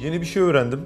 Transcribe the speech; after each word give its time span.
Yeni 0.00 0.20
bir 0.20 0.26
şey 0.26 0.42
öğrendim. 0.42 0.80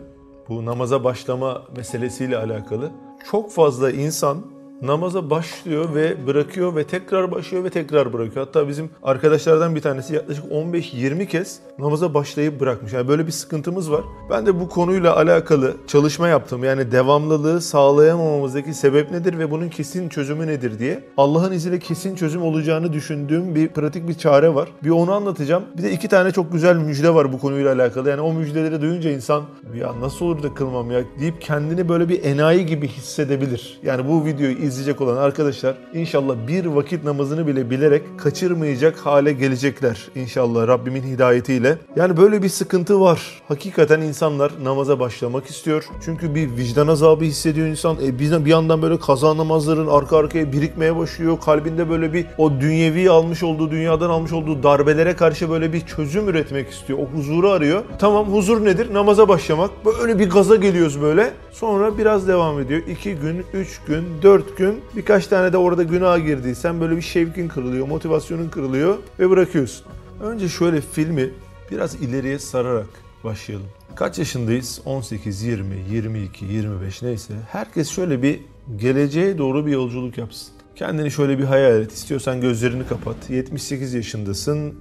Bu 0.49 0.67
namaza 0.67 1.04
başlama 1.04 1.62
meselesiyle 1.76 2.36
alakalı. 2.36 2.91
Çok 3.30 3.50
fazla 3.52 3.90
insan 3.90 4.42
namaza 4.87 5.30
başlıyor 5.30 5.95
ve 5.95 6.26
bırakıyor 6.26 6.76
ve 6.76 6.84
tekrar 6.84 7.31
başlıyor 7.31 7.65
ve 7.65 7.71
tekrar 7.71 8.12
bırakıyor. 8.12 8.46
Hatta 8.46 8.68
bizim 8.68 8.91
arkadaşlardan 9.03 9.75
bir 9.75 9.80
tanesi 9.80 10.14
yaklaşık 10.14 10.45
15-20 10.45 11.27
kez 11.27 11.61
namaza 11.79 12.14
başlayıp 12.14 12.61
bırakmış. 12.61 12.93
Yani 12.93 13.09
böyle 13.09 13.27
bir 13.27 13.32
sıkıntımız 13.32 13.91
var. 13.91 14.05
Ben 14.30 14.46
de 14.46 14.61
bu 14.61 14.68
konuyla 14.68 15.16
alakalı 15.16 15.77
çalışma 15.87 16.29
yaptım. 16.29 16.65
Yani 16.65 16.93
devamlılığı 16.93 17.61
sağlayamamamızdaki 17.61 18.75
sebep 18.75 19.11
nedir 19.11 19.39
ve 19.39 19.51
bunun 19.51 19.69
kesin 19.69 20.09
çözümü 20.09 20.47
nedir 20.47 20.79
diye. 20.79 21.05
Allah'ın 21.16 21.53
izniyle 21.53 21.79
kesin 21.79 22.16
çözüm 22.16 22.43
olacağını 22.43 22.93
düşündüğüm 22.93 23.55
bir 23.55 23.69
pratik 23.69 24.09
bir 24.09 24.14
çare 24.14 24.55
var. 24.55 24.69
Bir 24.85 24.91
onu 24.91 25.12
anlatacağım. 25.12 25.64
Bir 25.79 25.82
de 25.82 25.93
iki 25.93 26.09
tane 26.09 26.30
çok 26.30 26.53
güzel 26.53 26.77
müjde 26.77 27.14
var 27.14 27.32
bu 27.32 27.39
konuyla 27.39 27.75
alakalı. 27.75 28.09
Yani 28.09 28.21
o 28.21 28.32
müjdeleri 28.32 28.80
duyunca 28.80 29.11
insan 29.11 29.43
ya 29.75 30.01
nasıl 30.01 30.27
olur 30.27 30.43
da 30.43 30.55
kılmam 30.55 30.91
ya 30.91 31.01
deyip 31.21 31.41
kendini 31.41 31.88
böyle 31.88 32.09
bir 32.09 32.24
enayi 32.24 32.66
gibi 32.66 32.88
hissedebilir. 32.88 33.80
Yani 33.82 34.09
bu 34.09 34.24
videoyu 34.24 34.57
izleyecek 34.74 35.01
olan 35.01 35.16
arkadaşlar 35.16 35.74
inşallah 35.95 36.34
bir 36.48 36.66
vakit 36.66 37.05
namazını 37.05 37.46
bile 37.46 37.70
bilerek 37.70 38.02
kaçırmayacak 38.19 38.98
hale 38.98 39.32
gelecekler 39.32 40.09
inşallah 40.15 40.69
Rabbimin 40.69 41.02
hidayetiyle. 41.02 41.78
Yani 41.96 42.16
böyle 42.16 42.42
bir 42.42 42.48
sıkıntı 42.48 43.01
var. 43.01 43.42
Hakikaten 43.48 44.01
insanlar 44.01 44.52
namaza 44.62 45.01
başlamak 45.01 45.46
istiyor. 45.46 45.84
Çünkü 46.05 46.34
bir 46.34 46.56
vicdan 46.56 46.88
azabı 46.88 47.24
hissediyor 47.24 47.66
insan. 47.66 47.96
E 48.05 48.18
bir, 48.18 48.46
yandan 48.46 48.82
böyle 48.82 48.98
kaza 48.98 49.37
namazların 49.37 49.87
arka 49.87 50.16
arkaya 50.16 50.52
birikmeye 50.52 50.96
başlıyor. 50.96 51.38
Kalbinde 51.45 51.91
böyle 51.91 52.12
bir 52.12 52.27
o 52.38 52.51
dünyevi 52.60 53.10
almış 53.10 53.43
olduğu, 53.43 53.70
dünyadan 53.70 54.10
almış 54.10 54.32
olduğu 54.32 54.62
darbelere 54.62 55.16
karşı 55.16 55.51
böyle 55.51 55.73
bir 55.73 55.80
çözüm 55.80 56.29
üretmek 56.29 56.70
istiyor. 56.70 56.98
O 56.98 57.18
huzuru 57.18 57.51
arıyor. 57.51 57.82
Tamam 57.98 58.32
huzur 58.32 58.65
nedir? 58.65 58.95
Namaza 58.95 59.29
başlamak. 59.29 59.70
Böyle 59.84 60.18
bir 60.18 60.30
gaza 60.30 60.56
geliyoruz 60.56 61.02
böyle. 61.02 61.32
Sonra 61.55 61.99
biraz 61.99 62.29
devam 62.29 62.61
ediyor. 62.61 62.83
2 62.87 63.15
gün, 63.15 63.45
3 63.52 63.80
gün, 63.87 64.05
4 64.22 64.56
gün 64.56 64.80
birkaç 64.97 65.27
tane 65.27 65.52
de 65.52 65.56
orada 65.56 65.83
günah 65.83 66.27
girdiysen 66.27 66.80
böyle 66.80 66.96
bir 66.96 67.02
şevkin 67.02 67.48
kırılıyor, 67.48 67.88
motivasyonun 67.88 68.48
kırılıyor 68.48 68.98
ve 69.19 69.30
bırakıyorsun. 69.30 69.86
Önce 70.22 70.48
şöyle 70.48 70.80
filmi 70.80 71.30
biraz 71.70 71.94
ileriye 71.94 72.38
sararak 72.38 72.86
başlayalım. 73.24 73.66
Kaç 73.94 74.19
yaşındayız? 74.19 74.80
18, 74.84 75.42
20, 75.42 75.77
22, 75.91 76.44
25 76.44 77.02
neyse. 77.02 77.34
Herkes 77.52 77.91
şöyle 77.91 78.22
bir 78.22 78.41
geleceğe 78.77 79.39
doğru 79.39 79.66
bir 79.66 79.72
yolculuk 79.72 80.18
yapsın. 80.18 80.48
Kendini 80.77 81.11
şöyle 81.11 81.39
bir 81.39 81.44
hayal 81.44 81.80
et. 81.80 81.92
İstiyorsan 81.92 82.41
gözlerini 82.41 82.86
kapat. 82.86 83.30
78 83.30 83.94
yaşındasın. 83.94 84.74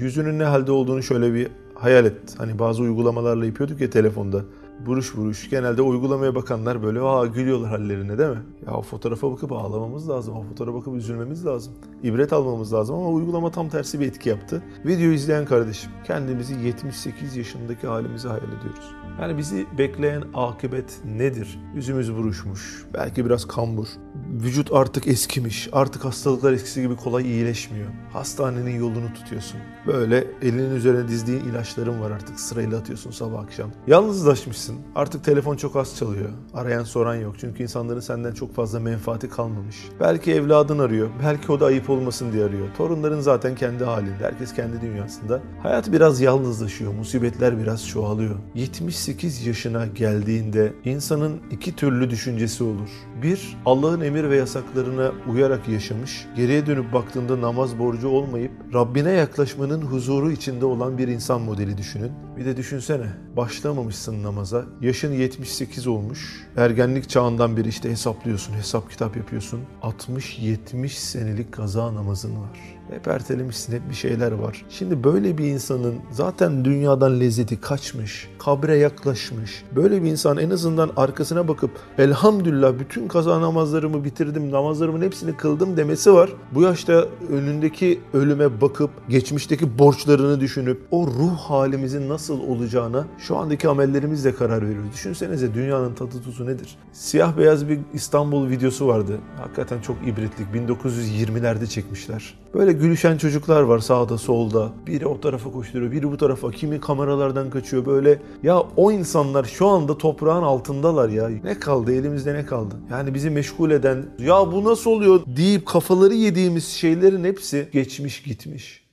Yüzünün 0.00 0.38
ne 0.38 0.44
halde 0.44 0.72
olduğunu 0.72 1.02
şöyle 1.02 1.34
bir 1.34 1.48
hayal 1.74 2.04
et. 2.04 2.34
Hani 2.38 2.58
bazı 2.58 2.82
uygulamalarla 2.82 3.46
yapıyorduk 3.46 3.80
ya 3.80 3.90
telefonda 3.90 4.44
buruş 4.86 5.16
buruş. 5.16 5.50
Genelde 5.50 5.82
uygulamaya 5.82 6.34
bakanlar 6.34 6.82
böyle 6.82 7.00
aa 7.00 7.26
gülüyorlar 7.26 7.70
hallerine 7.70 8.18
değil 8.18 8.30
mi? 8.30 8.42
Ya 8.66 8.72
o 8.72 8.82
fotoğrafa 8.82 9.32
bakıp 9.32 9.52
ağlamamız 9.52 10.08
lazım. 10.08 10.36
O 10.36 10.42
fotoğrafa 10.42 10.78
bakıp 10.78 10.96
üzülmemiz 10.96 11.46
lazım. 11.46 11.72
İbret 12.02 12.32
almamız 12.32 12.72
lazım 12.72 12.96
ama 12.96 13.08
uygulama 13.08 13.50
tam 13.50 13.68
tersi 13.68 14.00
bir 14.00 14.06
etki 14.06 14.28
yaptı. 14.28 14.62
Video 14.86 15.10
izleyen 15.10 15.44
kardeşim 15.44 15.90
kendimizi 16.06 16.54
78 16.54 17.36
yaşındaki 17.36 17.86
halimizi 17.86 18.28
hayal 18.28 18.42
ediyoruz. 18.42 18.94
Yani 19.20 19.38
bizi 19.38 19.66
bekleyen 19.78 20.24
akıbet 20.34 21.00
nedir? 21.04 21.58
Yüzümüz 21.74 22.14
buruşmuş, 22.14 22.84
belki 22.94 23.26
biraz 23.26 23.48
kambur. 23.48 23.86
Vücut 24.32 24.72
artık 24.72 25.06
eskimiş, 25.06 25.68
artık 25.72 26.04
hastalıklar 26.04 26.52
eskisi 26.52 26.82
gibi 26.82 26.96
kolay 26.96 27.24
iyileşmiyor. 27.24 27.86
Hastanenin 28.12 28.78
yolunu 28.78 29.14
tutuyorsun. 29.14 29.60
Böyle 29.86 30.24
elinin 30.42 30.74
üzerine 30.74 31.08
dizdiğin 31.08 31.40
ilaçların 31.40 32.00
var 32.00 32.10
artık 32.10 32.40
sırayla 32.40 32.78
atıyorsun 32.78 33.10
sabah 33.10 33.42
akşam. 33.42 33.70
Yalnızlaşmışsın, 33.86 34.65
artık 34.94 35.24
telefon 35.24 35.56
çok 35.56 35.76
az 35.76 35.96
çalıyor. 35.96 36.28
Arayan 36.54 36.84
soran 36.84 37.14
yok 37.14 37.34
çünkü 37.40 37.62
insanların 37.62 38.00
senden 38.00 38.32
çok 38.32 38.54
fazla 38.54 38.80
menfaati 38.80 39.28
kalmamış. 39.28 39.76
Belki 40.00 40.32
evladın 40.32 40.78
arıyor, 40.78 41.08
belki 41.24 41.52
o 41.52 41.60
da 41.60 41.66
ayıp 41.66 41.90
olmasın 41.90 42.32
diye 42.32 42.44
arıyor. 42.44 42.66
Torunların 42.76 43.20
zaten 43.20 43.54
kendi 43.54 43.84
halinde, 43.84 44.24
herkes 44.24 44.54
kendi 44.54 44.80
dünyasında. 44.80 45.40
Hayat 45.62 45.92
biraz 45.92 46.20
yalnızlaşıyor, 46.20 46.92
musibetler 46.92 47.58
biraz 47.58 47.88
çoğalıyor. 47.88 48.36
78 48.54 49.46
yaşına 49.46 49.86
geldiğinde 49.86 50.72
insanın 50.84 51.40
iki 51.50 51.76
türlü 51.76 52.10
düşüncesi 52.10 52.64
olur. 52.64 52.88
Bir, 53.22 53.56
Allah'ın 53.66 54.00
emir 54.00 54.30
ve 54.30 54.36
yasaklarına 54.36 55.12
uyarak 55.32 55.68
yaşamış, 55.68 56.26
geriye 56.36 56.66
dönüp 56.66 56.92
baktığında 56.92 57.40
namaz 57.40 57.78
borcu 57.78 58.08
olmayıp 58.08 58.52
Rabbine 58.74 59.12
yaklaşmanın 59.12 59.82
huzuru 59.82 60.30
içinde 60.30 60.64
olan 60.64 60.98
bir 60.98 61.08
insan 61.08 61.40
modeli 61.40 61.78
düşünün. 61.78 62.12
Bir 62.36 62.44
de 62.44 62.56
düşünsene, 62.56 63.06
başlamamışsın 63.36 64.22
namaza, 64.22 64.55
yaşın 64.80 65.12
78 65.12 65.86
olmuş, 65.86 66.46
ergenlik 66.56 67.08
çağından 67.08 67.56
beri 67.56 67.68
işte 67.68 67.90
hesaplıyorsun, 67.90 68.54
hesap 68.54 68.90
kitap 68.90 69.16
yapıyorsun. 69.16 69.60
60-70 69.82 70.88
senelik 70.88 71.52
kaza 71.52 71.94
namazın 71.94 72.36
var. 72.36 72.75
Hep 72.90 73.08
ertelemişsin, 73.08 73.72
hep 73.72 73.90
bir 73.90 73.94
şeyler 73.94 74.32
var. 74.32 74.64
Şimdi 74.70 75.04
böyle 75.04 75.38
bir 75.38 75.44
insanın 75.44 75.94
zaten 76.10 76.64
dünyadan 76.64 77.20
lezzeti 77.20 77.60
kaçmış, 77.60 78.28
kabre 78.38 78.76
yaklaşmış. 78.76 79.64
Böyle 79.76 80.02
bir 80.02 80.10
insan 80.10 80.38
en 80.38 80.50
azından 80.50 80.90
arkasına 80.96 81.48
bakıp 81.48 81.70
elhamdülillah 81.98 82.78
bütün 82.78 83.08
kaza 83.08 83.40
namazlarımı 83.40 84.04
bitirdim, 84.04 84.50
namazlarımın 84.50 85.02
hepsini 85.02 85.36
kıldım 85.36 85.76
demesi 85.76 86.12
var. 86.12 86.30
Bu 86.52 86.62
yaşta 86.62 87.06
önündeki 87.30 88.00
ölüme 88.14 88.60
bakıp, 88.60 88.90
geçmişteki 89.08 89.78
borçlarını 89.78 90.40
düşünüp, 90.40 90.80
o 90.90 91.06
ruh 91.06 91.36
halimizin 91.36 92.08
nasıl 92.08 92.40
olacağına 92.40 93.06
şu 93.18 93.36
andaki 93.36 93.68
amellerimizle 93.68 94.34
karar 94.34 94.68
veriyoruz. 94.68 94.92
Düşünsenize 94.92 95.54
dünyanın 95.54 95.94
tadı 95.94 96.22
tuzu 96.22 96.46
nedir? 96.46 96.76
Siyah 96.92 97.38
beyaz 97.38 97.68
bir 97.68 97.78
İstanbul 97.94 98.48
videosu 98.48 98.86
vardı. 98.86 99.18
Hakikaten 99.36 99.80
çok 99.80 99.96
ibretlik. 100.06 100.46
1920'lerde 100.54 101.66
çekmişler. 101.66 102.34
Böyle 102.56 102.72
gülüşen 102.72 103.18
çocuklar 103.18 103.62
var 103.62 103.78
sağda 103.78 104.18
solda. 104.18 104.72
Biri 104.86 105.06
o 105.06 105.20
tarafa 105.20 105.52
koşturuyor, 105.52 105.92
biri 105.92 106.10
bu 106.10 106.16
tarafa. 106.16 106.50
Kimi 106.50 106.80
kameralardan 106.80 107.50
kaçıyor 107.50 107.86
böyle. 107.86 108.22
Ya 108.42 108.60
o 108.76 108.92
insanlar 108.92 109.44
şu 109.44 109.66
anda 109.66 109.98
toprağın 109.98 110.42
altındalar 110.42 111.08
ya. 111.08 111.28
Ne 111.28 111.60
kaldı 111.60 111.94
elimizde 111.94 112.34
ne 112.34 112.46
kaldı? 112.46 112.74
Yani 112.90 113.14
bizi 113.14 113.30
meşgul 113.30 113.70
eden 113.70 114.06
ya 114.18 114.52
bu 114.52 114.64
nasıl 114.64 114.90
oluyor 114.90 115.20
deyip 115.26 115.66
kafaları 115.66 116.14
yediğimiz 116.14 116.68
şeylerin 116.68 117.24
hepsi 117.24 117.68
geçmiş 117.72 118.22
gitmiş. 118.22 118.86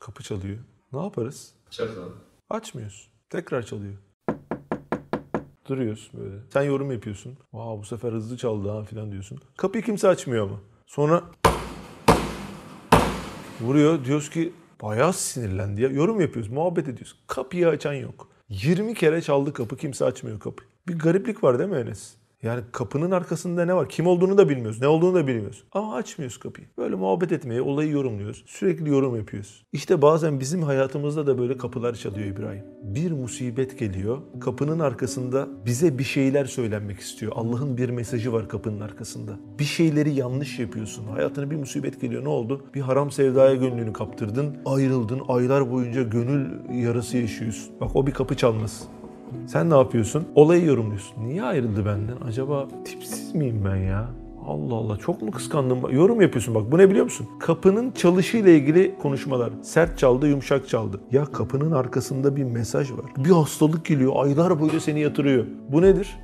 Kapı 0.00 0.22
çalıyor. 0.22 0.58
Ne 0.92 1.02
yaparız? 1.02 1.52
Çakalım. 1.70 2.16
Açmıyoruz. 2.50 3.10
Tekrar 3.30 3.62
çalıyor. 3.62 3.94
Duruyoruz 5.68 6.10
böyle. 6.14 6.36
Sen 6.52 6.62
yorum 6.62 6.92
yapıyorsun. 6.92 7.38
Aa 7.52 7.78
bu 7.78 7.84
sefer 7.84 8.12
hızlı 8.12 8.36
çaldı 8.36 8.70
ha 8.70 8.84
falan 8.84 9.12
diyorsun. 9.12 9.38
Kapıyı 9.56 9.84
kimse 9.84 10.08
açmıyor 10.08 10.46
ama. 10.48 10.60
Sonra 10.86 11.22
vuruyor. 13.60 14.04
Diyoruz 14.04 14.30
ki 14.30 14.52
bayağı 14.82 15.12
sinirlendi 15.12 15.82
ya. 15.82 15.88
Yorum 15.88 16.20
yapıyoruz. 16.20 16.52
Muhabbet 16.52 16.88
ediyoruz. 16.88 17.16
Kapıyı 17.26 17.68
açan 17.68 17.92
yok. 17.92 18.28
20 18.48 18.94
kere 18.94 19.22
çaldı 19.22 19.52
kapı. 19.52 19.76
Kimse 19.76 20.04
açmıyor 20.04 20.40
kapıyı. 20.40 20.68
Bir 20.88 20.98
gariplik 20.98 21.44
var 21.44 21.58
değil 21.58 21.70
mi 21.70 21.76
Enes? 21.76 22.14
Yani 22.42 22.62
kapının 22.72 23.10
arkasında 23.10 23.64
ne 23.64 23.74
var? 23.74 23.88
Kim 23.88 24.06
olduğunu 24.06 24.38
da 24.38 24.48
bilmiyoruz. 24.48 24.80
Ne 24.80 24.88
olduğunu 24.88 25.14
da 25.14 25.26
bilmiyoruz. 25.26 25.64
Ama 25.72 25.94
açmıyoruz 25.94 26.38
kapıyı. 26.38 26.66
Böyle 26.78 26.94
muhabbet 26.94 27.32
etmeye, 27.32 27.62
olayı 27.62 27.90
yorumluyoruz. 27.90 28.44
Sürekli 28.46 28.88
yorum 28.88 29.16
yapıyoruz. 29.16 29.66
İşte 29.72 30.02
bazen 30.02 30.40
bizim 30.40 30.62
hayatımızda 30.62 31.26
da 31.26 31.38
böyle 31.38 31.56
kapılar 31.56 31.94
çalıyor 31.94 32.26
İbrahim. 32.26 32.64
Bir 32.82 33.12
musibet 33.12 33.78
geliyor. 33.78 34.18
Kapının 34.40 34.78
arkasında 34.78 35.48
bize 35.66 35.98
bir 35.98 36.04
şeyler 36.04 36.44
söylenmek 36.44 37.00
istiyor. 37.00 37.32
Allah'ın 37.34 37.76
bir 37.76 37.90
mesajı 37.90 38.32
var 38.32 38.48
kapının 38.48 38.80
arkasında. 38.80 39.32
Bir 39.58 39.64
şeyleri 39.64 40.14
yanlış 40.14 40.58
yapıyorsun. 40.58 41.06
Hayatına 41.06 41.50
bir 41.50 41.56
musibet 41.56 42.00
geliyor. 42.00 42.24
Ne 42.24 42.28
oldu? 42.28 42.64
Bir 42.74 42.80
haram 42.80 43.10
sevdaya 43.10 43.54
gönlünü 43.54 43.92
kaptırdın. 43.92 44.56
Ayrıldın. 44.64 45.22
Aylar 45.28 45.70
boyunca 45.70 46.02
gönül 46.02 46.46
yarası 46.84 47.16
yaşıyorsun. 47.16 47.80
Bak 47.80 47.96
o 47.96 48.06
bir 48.06 48.12
kapı 48.12 48.36
çalması. 48.36 48.99
Sen 49.46 49.70
ne 49.70 49.74
yapıyorsun? 49.74 50.24
Olayı 50.34 50.64
yorumluyorsun. 50.64 51.24
Niye 51.24 51.42
ayrıldı 51.42 51.86
benden? 51.86 52.26
Acaba 52.28 52.68
tipsiz 52.84 53.34
miyim 53.34 53.62
ben 53.64 53.76
ya? 53.76 54.08
Allah 54.46 54.74
Allah 54.74 54.96
çok 54.96 55.22
mu 55.22 55.30
kıskandım? 55.30 55.78
Yorum 55.90 56.20
yapıyorsun 56.20 56.54
bak 56.54 56.72
bu 56.72 56.78
ne 56.78 56.90
biliyor 56.90 57.04
musun? 57.04 57.26
Kapının 57.40 57.90
çalışıyla 57.90 58.50
ilgili 58.50 58.94
konuşmalar. 59.02 59.50
Sert 59.62 59.98
çaldı, 59.98 60.28
yumuşak 60.28 60.68
çaldı. 60.68 61.00
Ya 61.12 61.24
kapının 61.24 61.70
arkasında 61.72 62.36
bir 62.36 62.44
mesaj 62.44 62.92
var. 62.92 63.00
Bir 63.16 63.30
hastalık 63.30 63.84
geliyor, 63.84 64.12
aylar 64.16 64.60
boyunca 64.60 64.80
seni 64.80 65.00
yatırıyor. 65.00 65.46
Bu 65.68 65.82
nedir? 65.82 66.18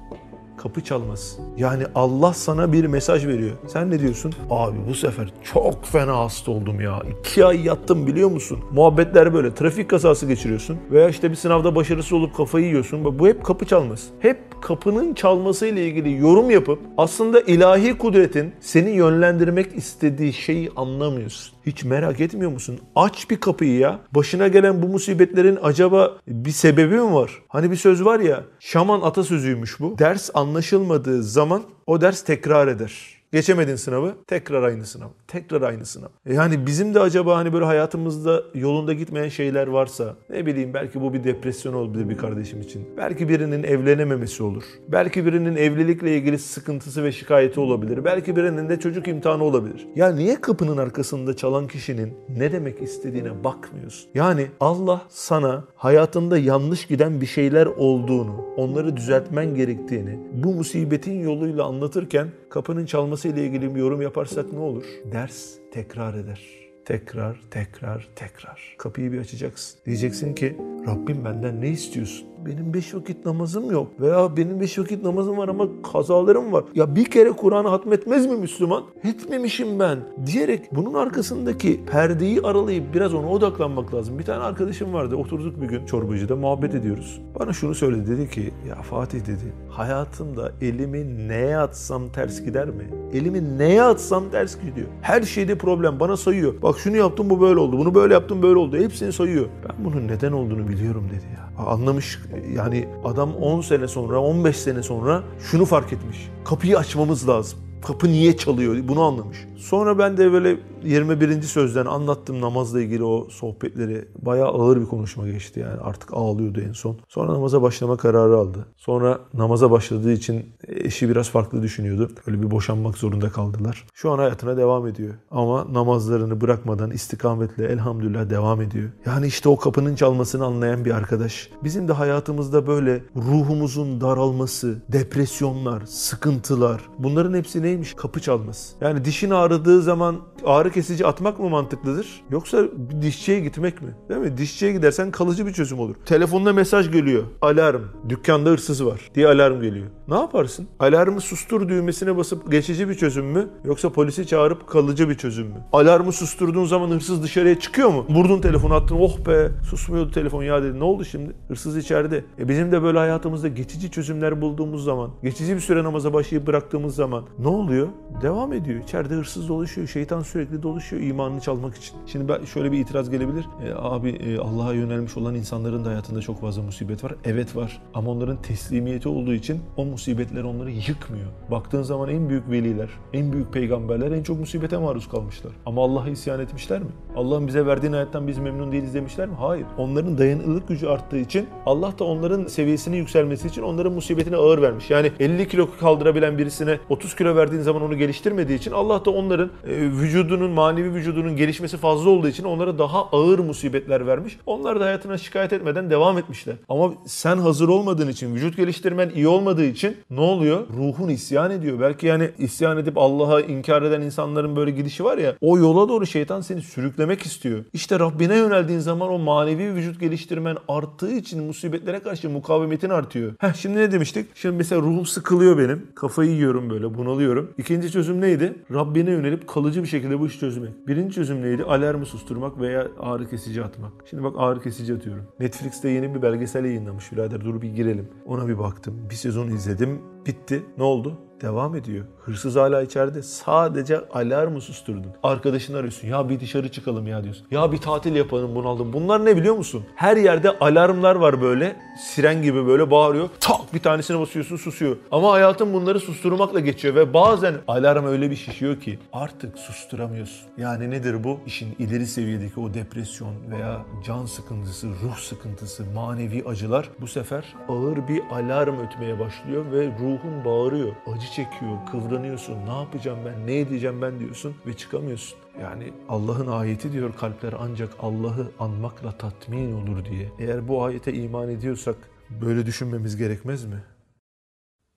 Kapı 0.67 0.85
çalması. 0.85 1.41
Yani 1.57 1.83
Allah 1.95 2.33
sana 2.33 2.73
bir 2.73 2.85
mesaj 2.85 3.27
veriyor. 3.27 3.57
Sen 3.67 3.91
ne 3.91 4.01
diyorsun? 4.01 4.33
Abi 4.51 4.77
bu 4.89 4.95
sefer 4.95 5.33
çok 5.53 5.85
fena 5.85 6.19
hasta 6.19 6.53
oldum 6.53 6.81
ya. 6.81 7.03
İki 7.21 7.45
ay 7.45 7.67
yattım 7.67 8.07
biliyor 8.07 8.31
musun? 8.31 8.59
Muhabbetler 8.73 9.35
böyle. 9.35 9.55
Trafik 9.55 9.91
kazası 9.91 10.27
geçiriyorsun. 10.27 10.79
Veya 10.91 11.09
işte 11.09 11.31
bir 11.31 11.37
sınavda 11.37 11.75
başarısız 11.75 12.13
olup 12.13 12.37
kafayı 12.37 12.67
yiyorsun. 12.67 13.19
Bu 13.19 13.29
hep 13.29 13.45
kapı 13.45 13.67
çalması. 13.67 14.11
Hep 14.21 14.63
kapının 14.63 15.15
çalması 15.15 15.67
ile 15.67 15.87
ilgili 15.87 16.17
yorum 16.17 16.51
yapıp 16.51 16.79
aslında 16.99 17.41
ilahi 17.41 17.99
kudretin 17.99 18.53
seni 18.61 18.91
yönlendirmek 18.91 19.77
istediği 19.77 20.33
şeyi 20.33 20.71
anlamıyorsun. 20.77 21.57
Hiç 21.67 21.85
merak 21.85 22.21
etmiyor 22.21 22.51
musun? 22.51 22.79
Aç 22.97 23.31
bir 23.31 23.37
kapıyı 23.37 23.79
ya. 23.79 23.99
Başına 24.15 24.49
gelen 24.49 24.83
bu 24.83 24.89
musibetlerin 24.89 25.59
acaba 25.63 26.19
bir 26.29 26.51
sebebi 26.51 26.95
mi 26.95 27.15
var? 27.15 27.31
Hani 27.49 27.71
bir 27.71 27.77
söz 27.77 28.05
var 28.05 28.21
ya, 28.21 28.45
şaman 28.61 29.01
atasözüymüş 29.01 29.81
bu. 29.81 29.99
Ders 29.99 30.31
anlaşılmadığı 30.57 31.23
zaman 31.23 31.63
o 31.87 32.01
ders 32.01 32.25
tekrar 32.25 32.69
eder. 32.69 33.16
Geçemedin 33.37 33.77
sınavı, 33.77 34.15
tekrar 34.27 34.63
aynı 34.63 34.87
sınav. 34.87 35.09
Tekrar 35.29 35.63
aynı 35.63 35.87
sınav. 35.87 36.09
E 36.27 36.35
Yani 36.35 36.67
bizim 36.67 36.95
de 36.95 37.01
acaba 37.01 37.37
hani 37.37 37.53
böyle 37.53 37.65
hayatımızda 37.65 38.43
yolunda 38.55 38.93
gitmeyen 38.93 39.29
şeyler 39.29 39.67
varsa, 39.67 40.17
ne 40.31 40.47
bileyim 40.47 40.75
belki 40.75 41.01
bu 41.01 41.13
bir 41.13 41.25
depresyon 41.25 41.73
olabilir 41.73 42.09
bir 42.09 42.17
kardeşim 42.17 42.61
için. 42.61 42.89
Belki 42.97 43.29
birinin 43.29 43.63
evlenememesi 43.63 44.43
olur. 44.43 44.63
Belki 44.89 45.27
birinin 45.27 45.57
evlilikle 45.57 46.17
ilgili 46.17 46.39
sıkıntısı 46.39 47.05
ve 47.05 47.13
şikayeti 47.13 47.61
olabilir. 47.61 48.05
Belki 48.05 48.37
birinin 48.37 48.69
de 48.69 48.81
çocuk 48.81 49.09
imtihanı 49.09 49.45
olabilir. 49.45 49.87
Ya 49.97 50.13
niye 50.13 50.41
kapının 50.41 50.77
arkasında 50.77 51.37
çalan 51.37 51.67
kişinin 51.69 52.15
ne 52.39 52.53
demek 52.53 52.83
istediğine 52.83 53.45
bakmıyorsun? 53.45 54.11
Yani 54.15 54.47
Allah 54.61 55.03
sana 55.09 55.65
hayatında 55.75 56.39
yanlış 56.39 56.87
giden 56.87 57.21
bir 57.21 57.27
şeyler 57.27 57.67
olduğunu, 57.67 58.45
onları 58.57 58.97
düzeltmen 58.97 59.55
gerektiğini 59.55 60.19
bu 60.33 60.55
musibetin 60.55 61.21
yoluyla 61.21 61.65
anlatırken 61.65 62.29
kapının 62.51 62.87
çalması 62.87 63.26
ile 63.27 63.47
ilgili 63.47 63.75
bir 63.75 63.81
yorum 63.81 64.03
yaparsak 64.03 64.53
ne 64.53 64.59
olur? 64.59 64.85
Ders 65.13 65.55
tekrar 65.73 66.15
eder. 66.15 66.41
Tekrar, 66.85 67.41
tekrar, 67.51 68.09
tekrar. 68.17 68.75
Kapıyı 68.79 69.13
bir 69.13 69.19
açacaksın. 69.19 69.81
Diyeceksin 69.87 70.35
ki 70.35 70.57
Rabbim 70.87 71.25
benden 71.25 71.61
ne 71.61 71.69
istiyorsun? 71.69 72.36
Benim 72.47 72.75
beş 72.75 72.95
vakit 72.95 73.27
namazım 73.27 73.71
yok. 73.71 74.01
Veya 74.01 74.37
benim 74.37 74.61
beş 74.61 74.79
vakit 74.79 75.05
namazım 75.05 75.39
var 75.39 75.49
ama 75.49 75.69
kazalarım 75.93 76.53
var. 76.53 76.65
Ya 76.75 76.97
bir 76.97 77.05
kere 77.05 77.31
Kur'an'ı 77.31 77.69
hatmetmez 77.69 78.27
mi 78.27 78.37
Müslüman? 78.37 78.85
Etmemişim 79.05 79.79
ben. 79.79 79.99
Diyerek 80.27 80.61
bunun 80.73 80.95
arkasındaki 80.95 81.85
perdeyi 81.85 82.41
aralayıp 82.43 82.95
biraz 82.95 83.15
ona 83.15 83.29
odaklanmak 83.29 83.95
lazım. 83.95 84.19
Bir 84.19 84.25
tane 84.25 84.45
arkadaşım 84.45 84.93
vardı. 84.93 85.17
Oturduk 85.17 85.61
bir 85.61 85.67
gün 85.67 85.87
çorbacıda 85.87 86.37
muhabbet 86.37 86.75
ediyoruz. 86.75 87.21
Bana 87.41 87.53
şunu 87.53 87.75
söyledi. 87.75 88.11
Dedi 88.11 88.31
ki 88.31 88.53
ya 88.69 88.83
Fatih 88.83 89.21
dedi 89.21 89.53
hayatımda 89.71 90.53
elimi 90.61 91.29
neye 91.29 91.59
atsam 91.59 92.09
ters 92.09 92.45
gider 92.45 92.69
mi? 92.69 92.85
Elimi 93.13 93.59
neye 93.59 93.83
atsam 93.83 94.31
ters 94.31 94.61
gidiyor. 94.61 94.87
Her 95.03 95.23
şeyde 95.23 95.59
problem. 95.59 96.01
Bana 96.01 96.17
sayıyor. 96.17 96.55
Bak 96.63 96.79
şunu 96.79 96.97
yaptım 96.97 97.31
bu 97.31 97.41
böyle 97.41 97.61
oldu. 97.61 97.79
Bunu 97.79 97.95
böyle 97.95 98.15
yaptım 98.15 98.43
böyle 98.43 98.59
oldu. 98.59 98.77
Hepsini 98.77 99.13
sayıyor. 99.13 99.47
Ben 99.69 99.85
bunun 99.85 100.09
neden 100.09 100.33
olduğunu 100.33 100.69
biliyorum 100.69 101.09
dedi 101.11 101.27
ya. 101.37 101.46
Anlamış 101.59 102.19
yani 102.57 102.89
adam 103.05 103.35
10 103.35 103.61
sene 103.61 103.89
sonra 103.89 104.21
15 104.21 104.57
sene 104.57 104.83
sonra 104.83 105.23
şunu 105.51 105.65
fark 105.65 105.93
etmiş. 105.93 106.29
Kapıyı 106.45 106.79
açmamız 106.79 107.29
lazım. 107.29 107.59
Kapı 107.87 108.09
niye 108.09 108.37
çalıyor 108.37 108.77
bunu 108.89 109.03
anlamış. 109.03 109.39
Sonra 109.57 109.99
ben 109.99 110.17
de 110.17 110.33
böyle 110.33 110.59
21. 110.85 111.43
sözden 111.43 111.87
anlattım 111.87 112.41
namazla 112.41 112.81
ilgili 112.81 113.05
o 113.05 113.29
sohbetleri. 113.31 114.09
Bayağı 114.19 114.49
ağır 114.49 114.81
bir 114.81 114.87
konuşma 114.87 115.29
geçti 115.29 115.61
yani 115.61 115.81
artık 115.81 116.15
ağlıyordu 116.15 116.61
en 116.69 116.73
son. 116.73 116.97
Sonra 117.09 117.33
namaza 117.33 117.63
başlama 117.63 117.97
kararı 117.97 118.37
aldı. 118.37 118.67
Sonra 118.77 119.19
namaza 119.35 119.71
başladığı 119.71 120.13
için 120.13 120.47
eşi 120.69 121.09
biraz 121.09 121.31
farklı 121.31 121.63
düşünüyordu. 121.63 122.11
Öyle 122.27 122.43
bir 122.43 122.51
boşanmak 122.51 122.99
zorunda 122.99 123.31
kaldılar. 123.31 123.85
Şu 123.95 124.11
an 124.11 124.19
hayatına 124.19 124.57
devam 124.57 124.87
ediyor. 124.87 125.15
Ama 125.31 125.73
namazlarını 125.73 126.41
bırakmadan 126.41 126.91
istikametle 126.91 127.67
elhamdülillah 127.67 128.31
devam 128.31 128.61
ediyor. 128.61 128.91
Yani 129.07 129.27
işte 129.27 129.49
o 129.49 129.57
kapının 129.57 129.95
çalmasını 129.95 130.45
anlayan 130.45 130.85
bir 130.85 130.91
arkadaş. 130.91 131.51
Bizim 131.65 131.89
de 131.89 131.93
hayatımızda 131.93 132.67
böyle 132.67 133.03
ruhumuzun 133.17 134.01
daralması, 134.01 134.83
depresyonlar, 134.89 135.83
sıkıntılar 135.87 136.81
bunların 136.99 137.35
hepsi 137.35 137.63
neymiş? 137.63 137.95
Kapı 137.95 138.21
çalması. 138.21 138.75
Yani 138.81 139.05
dişin 139.05 139.31
ağrıdığı 139.47 139.83
zaman 139.83 140.17
ağrı 140.45 140.71
kesici 140.71 141.07
atmak 141.07 141.39
mı 141.39 141.49
mantıklıdır? 141.49 142.23
Yoksa 142.31 142.63
dişçiye 143.03 143.41
gitmek 143.41 143.83
mi? 143.83 143.89
Değil 144.09 144.21
mi? 144.21 144.37
Dişçiye 144.37 144.73
gidersen 144.73 145.11
kalıcı 145.11 145.47
bir 145.47 145.53
çözüm 145.53 145.79
olur. 145.81 145.95
Telefonda 146.07 146.53
mesaj 146.53 146.93
geliyor. 146.93 147.23
Alarm. 147.43 147.83
Dükkanda 148.09 148.51
hırsız 148.51 148.87
var 148.87 149.11
diye 149.15 149.29
alarm 149.29 149.61
geliyor. 149.61 149.87
Ne 150.09 150.15
yaparsın? 150.15 150.69
Alarmı 150.81 151.21
sustur 151.21 151.69
düğmesine 151.69 152.17
basıp 152.17 152.51
geçici 152.51 152.89
bir 152.89 152.95
çözüm 152.95 153.27
mü? 153.27 153.49
Yoksa 153.65 153.91
polisi 153.91 154.27
çağırıp 154.27 154.67
kalıcı 154.67 155.09
bir 155.09 155.15
çözüm 155.15 155.47
mü? 155.47 155.55
Alarmı 155.73 156.13
susturduğun 156.13 156.65
zaman 156.65 156.91
hırsız 156.91 157.23
dışarıya 157.23 157.61
çıkıyor 157.61 157.89
mu? 157.89 158.07
Vurdun 158.09 158.41
telefonu 158.41 158.75
attın 158.75 158.97
oh 159.01 159.27
be 159.27 159.51
susmuyordu 159.71 160.11
telefon 160.11 160.43
ya 160.43 160.63
dedi. 160.63 160.81
Ne 160.81 160.85
oldu 160.85 161.05
şimdi? 161.05 161.33
Hırsız 161.49 161.77
içeride. 161.77 162.25
E 162.39 162.49
bizim 162.49 162.73
de 162.73 162.83
böyle 162.83 162.99
hayatımızda 162.99 163.49
geçici 163.49 163.91
çözümler 163.91 164.41
bulduğumuz 164.41 164.85
zaman, 164.85 165.11
geçici 165.23 165.55
bir 165.55 165.61
süre 165.61 165.85
namaza 165.85 166.13
başlayıp 166.13 166.47
bıraktığımız 166.47 166.95
zaman 166.95 167.25
ne 167.39 167.49
oluyor? 167.49 167.89
Devam 168.23 168.53
ediyor. 168.53 168.83
İçeride 168.83 169.15
hırsız 169.15 169.36
dolaşıyor. 169.49 169.89
Şeytan 169.89 170.23
sürekli 170.23 170.63
dolaşıyor 170.63 171.03
imanını 171.03 171.41
çalmak 171.41 171.77
için. 171.77 171.97
Şimdi 172.07 172.29
ben 172.29 172.45
şöyle 172.45 172.73
bir 172.73 172.79
itiraz 172.79 173.11
gelebilir. 173.11 173.47
E, 173.65 173.75
abi 173.75 174.11
e, 174.11 174.39
Allah'a 174.39 174.73
yönelmiş 174.73 175.17
olan 175.17 175.35
insanların 175.35 175.85
da 175.85 175.89
hayatında 175.89 176.21
çok 176.21 176.41
fazla 176.41 176.63
musibet 176.63 177.05
var. 177.05 177.15
Evet 177.25 177.57
var. 177.57 177.83
Ama 177.95 178.11
onların 178.11 178.43
teslimiyeti 178.43 179.09
olduğu 179.09 179.35
için 179.35 179.61
o 179.77 179.85
musibetler 179.85 180.45
onları 180.45 180.71
yıkmıyor. 180.71 181.27
Baktığın 181.51 181.83
zaman 181.83 182.09
en 182.09 182.29
büyük 182.29 182.51
veliler, 182.51 182.89
en 183.13 183.33
büyük 183.33 183.53
peygamberler 183.53 184.11
en 184.11 184.23
çok 184.23 184.39
musibete 184.39 184.77
maruz 184.77 185.09
kalmışlar. 185.09 185.53
Ama 185.67 185.85
Allah'a 185.85 186.09
isyan 186.09 186.41
etmişler 186.41 186.81
mi? 186.81 186.91
Allah'ın 187.17 187.47
bize 187.47 187.67
verdiğin 187.67 187.93
hayattan 187.93 188.29
biz 188.29 188.39
memnun 188.39 188.73
değiliz 188.73 188.95
demişler 188.95 189.29
mi? 189.29 189.35
Hayır. 189.39 189.67
Onların 189.79 190.19
dayanıklılık 190.19 190.69
gücü 190.69 190.87
arttığı 190.87 191.19
için 191.19 191.47
Allah 191.67 191.93
da 191.99 192.05
onların 192.05 192.47
seviyesinin 192.47 192.97
yükselmesi 192.97 193.49
için 193.49 193.63
onların 193.63 193.93
musibetine 193.93 194.37
ağır 194.37 194.63
vermiş. 194.63 194.91
Yani 194.91 195.13
50 195.21 195.49
kilo 195.49 195.69
kaldırabilen 195.81 196.39
birisine 196.39 196.79
30 196.89 197.17
kilo 197.17 197.37
verdiğin 197.37 197.63
zaman 197.63 197.83
onu 197.83 197.97
geliştirmediği 197.97 198.59
için 198.59 198.71
Allah 198.71 199.05
da 199.05 199.11
onların 199.11 199.51
e, 199.67 199.77
vücudunun, 199.77 200.51
manevi 200.51 200.95
vücudunun 200.95 201.37
gelişmesi 201.37 201.77
fazla 201.77 202.11
olduğu 202.11 202.29
için 202.29 202.45
onlara 202.45 202.79
daha 202.79 203.05
ağır 203.05 203.39
musibetler 203.39 204.07
vermiş. 204.07 204.39
Onlar 204.47 204.81
da 204.81 204.85
hayatına 204.85 205.19
şikayet 205.19 205.53
etmeden 205.53 205.91
devam 205.91 206.19
etmişler. 206.19 206.55
Ama 206.69 206.93
sen 207.07 207.37
hazır 207.39 207.69
olmadığın 207.69 208.09
için, 208.09 208.35
vücut 208.35 208.57
geliştirmen 208.57 209.11
iyi 209.15 209.29
olmadığı 209.29 209.65
için 209.65 209.97
ne 210.11 210.21
oluyor? 210.21 210.67
Ruhun 210.77 211.09
isyan 211.09 211.51
ediyor. 211.51 211.81
Belki 211.81 212.07
yani 212.07 212.31
isyan 212.39 212.79
edip 212.79 212.99
Allah'a 212.99 213.41
inkar 213.41 213.83
eden 213.83 214.01
insanların 214.01 214.57
böyle 214.57 214.71
gidişi 214.71 215.05
var 215.05 215.19
ya, 215.19 215.35
o 215.41 215.59
yola 215.59 215.89
doğru 215.89 216.07
şeytan 216.07 216.41
seni 216.41 216.63
sürüklemek 217.07 217.23
istiyor. 217.23 217.65
İşte 217.73 217.99
Rabbine 217.99 218.37
yöneldiğin 218.37 218.79
zaman 218.79 219.09
o 219.09 219.19
manevi 219.19 219.75
vücut 219.75 220.01
geliştirmen 220.01 220.57
arttığı 220.69 221.13
için 221.13 221.45
musibetlere 221.45 222.01
karşı 222.01 222.31
mukavemetin 222.31 222.91
artıyor. 222.91 223.33
Heh 223.39 223.55
şimdi 223.55 223.79
ne 223.79 223.93
demiştik? 223.93 224.27
Şimdi 224.35 224.57
mesela 224.57 224.81
ruhum 224.81 225.07
sıkılıyor 225.07 225.59
benim. 225.59 225.87
Kafayı 225.95 226.31
yiyorum 226.31 226.71
böyle, 226.71 226.95
bunalıyorum. 226.95 227.51
İkinci 227.59 227.93
çözüm 227.93 228.21
neydi? 228.21 228.55
Rabbine 228.73 229.11
yönelip 229.11 229.49
kalıcı 229.49 229.83
bir 229.83 229.89
şekilde 229.89 230.21
bu 230.21 230.27
işi 230.27 230.39
çözmek. 230.39 230.89
Birinci 230.89 231.15
çözüm 231.15 231.43
neydi? 231.43 231.65
Alarmı 231.65 232.07
susturmak 232.07 232.61
veya 232.61 232.89
ağrı 233.01 233.31
kesici 233.31 233.65
atmak. 233.65 233.93
Şimdi 234.11 234.23
bak 234.23 234.35
ağrı 234.39 234.61
kesici 234.61 234.95
atıyorum. 234.95 235.25
Netflix'te 235.41 235.89
yeni 235.89 236.15
bir 236.15 236.23
belgesel 236.23 236.65
yayınlamış 236.65 237.13
birader. 237.13 237.41
Dur 237.41 237.63
bir 237.63 237.69
girelim. 237.69 238.09
Ona 238.27 238.49
bir 238.49 238.59
baktım. 238.59 238.95
Bir 239.11 239.15
sezon 239.15 239.49
izledim. 239.49 240.16
Bitti. 240.27 240.65
Ne 240.79 240.85
oldu? 240.85 241.19
Devam 241.41 241.77
ediyor. 241.77 242.05
Hırsız 242.25 242.57
hala 242.57 242.83
içeride. 242.83 243.23
Sadece 243.23 244.09
alarmı 244.09 244.61
susturdun. 244.61 245.13
Arkadaşını 245.23 245.77
arıyorsun. 245.77 246.09
Ya 246.09 246.29
bir 246.29 246.41
dışarı 246.41 246.69
çıkalım 246.69 247.07
ya 247.07 247.25
diyorsun. 247.25 247.47
Ya 247.51 247.73
bir 247.73 247.79
tatil 247.79 248.17
yapalım 248.17 248.55
bunaldım. 248.55 248.93
Bunlar 248.93 249.25
ne 249.25 249.37
biliyor 249.37 249.57
musun? 249.57 249.85
Her 249.95 250.17
yerde 250.17 250.59
alarmlar 250.59 251.15
var 251.15 251.43
böyle. 251.43 251.77
Siren 252.01 252.43
gibi 252.43 252.67
böyle 252.67 252.91
bağırıyor. 252.91 253.29
Tak 253.41 253.75
bir 253.75 253.79
tanesine 253.79 254.21
basıyorsun 254.21 254.57
susuyor. 254.57 254.97
Ama 255.11 255.33
hayatın 255.33 255.75
bunları 255.75 256.01
susturmakla 256.01 256.61
geçiyor 256.61 256.95
ve 256.95 257.15
bazen 257.15 257.55
alarm 257.69 258.07
öyle 258.07 258.31
bir 258.31 258.37
şişiyor 258.37 258.81
ki 258.81 258.99
artık 259.13 259.59
susturamıyorsun. 259.59 260.49
Yani 260.59 260.91
nedir 260.91 261.25
bu? 261.25 261.41
İşin 261.47 261.77
ileri 261.79 262.07
seviyedeki 262.07 262.61
o 262.61 262.75
depresyon 262.75 263.35
veya 263.51 263.83
can 264.07 264.27
sıkıntısı, 264.27 264.87
ruh 264.87 265.17
sıkıntısı, 265.17 265.85
manevi 265.95 266.45
acılar 266.49 266.89
bu 267.01 267.07
sefer 267.07 267.45
ağır 267.69 268.09
bir 268.09 268.23
alarm 268.31 268.81
ötmeye 268.81 269.21
başlıyor 269.21 269.65
ve 269.73 269.91
ruhun 270.17 270.45
bağırıyor. 270.45 270.93
Acı 271.07 271.27
çekiyor, 271.27 271.79
kıvranıyorsun. 271.91 272.67
Ne 272.67 272.73
yapacağım 272.73 273.19
ben, 273.25 273.47
ne 273.47 273.61
edeceğim 273.61 274.03
ben 274.03 274.21
diyorsun 274.21 274.55
ve 274.67 274.73
çıkamıyorsun. 274.73 275.39
Yani 275.61 275.93
Allah'ın 276.09 276.47
ayeti 276.47 276.93
diyor 276.93 277.17
kalpler 277.17 277.55
ancak 277.59 277.91
Allah'ı 278.01 278.51
anmakla 278.59 279.13
tatmin 279.13 279.73
olur 279.73 280.05
diye. 280.05 280.33
Eğer 280.39 280.69
bu 280.69 280.85
ayete 280.85 281.13
iman 281.13 281.49
ediyorsak 281.49 281.97
böyle 282.31 282.67
düşünmemiz 282.67 283.17
gerekmez 283.17 283.65
mi? 283.65 283.85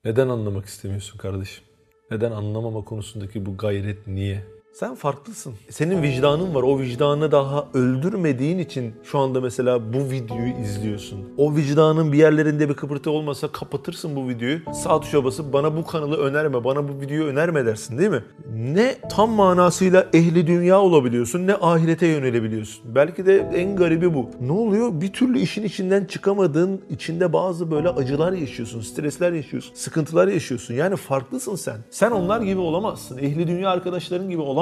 Neden 0.04 0.28
anlamak 0.28 0.66
istemiyorsun 0.66 1.18
kardeşim? 1.18 1.64
Neden 2.10 2.30
anlamama 2.30 2.84
konusundaki 2.84 3.46
bu 3.46 3.56
gayret 3.56 4.06
niye? 4.06 4.44
Sen 4.72 4.94
farklısın. 4.94 5.54
Senin 5.70 6.02
vicdanın 6.02 6.54
var. 6.54 6.62
O 6.62 6.78
vicdanı 6.78 7.32
daha 7.32 7.66
öldürmediğin 7.74 8.58
için 8.58 8.94
şu 9.04 9.18
anda 9.18 9.40
mesela 9.40 9.92
bu 9.92 10.10
videoyu 10.10 10.52
izliyorsun. 10.62 11.18
O 11.36 11.56
vicdanın 11.56 12.12
bir 12.12 12.18
yerlerinde 12.18 12.68
bir 12.68 12.74
kıpırtı 12.74 13.10
olmasa 13.10 13.48
kapatırsın 13.48 14.16
bu 14.16 14.28
videoyu. 14.28 14.58
Sağ 14.74 15.00
tuşa 15.00 15.24
basıp 15.24 15.52
bana 15.52 15.76
bu 15.76 15.86
kanalı 15.86 16.16
önerme, 16.16 16.64
bana 16.64 16.88
bu 16.88 17.00
videoyu 17.00 17.24
önerme 17.24 17.66
dersin 17.66 17.98
değil 17.98 18.10
mi? 18.10 18.24
Ne 18.54 18.94
tam 19.10 19.30
manasıyla 19.30 20.06
ehli 20.12 20.46
dünya 20.46 20.80
olabiliyorsun 20.80 21.46
ne 21.46 21.54
ahirete 21.54 22.06
yönelebiliyorsun. 22.06 22.94
Belki 22.94 23.26
de 23.26 23.50
en 23.54 23.76
garibi 23.76 24.14
bu. 24.14 24.30
Ne 24.40 24.52
oluyor? 24.52 25.00
Bir 25.00 25.12
türlü 25.12 25.38
işin 25.38 25.62
içinden 25.62 26.04
çıkamadığın, 26.04 26.80
içinde 26.90 27.32
bazı 27.32 27.70
böyle 27.70 27.88
acılar 27.88 28.32
yaşıyorsun, 28.32 28.80
stresler 28.80 29.32
yaşıyorsun, 29.32 29.74
sıkıntılar 29.74 30.28
yaşıyorsun. 30.28 30.74
Yani 30.74 30.96
farklısın 30.96 31.54
sen. 31.54 31.76
Sen 31.90 32.10
onlar 32.10 32.40
gibi 32.40 32.60
olamazsın. 32.60 33.18
Ehli 33.18 33.48
dünya 33.48 33.70
arkadaşların 33.70 34.30
gibi 34.30 34.40
olamazsın. 34.40 34.59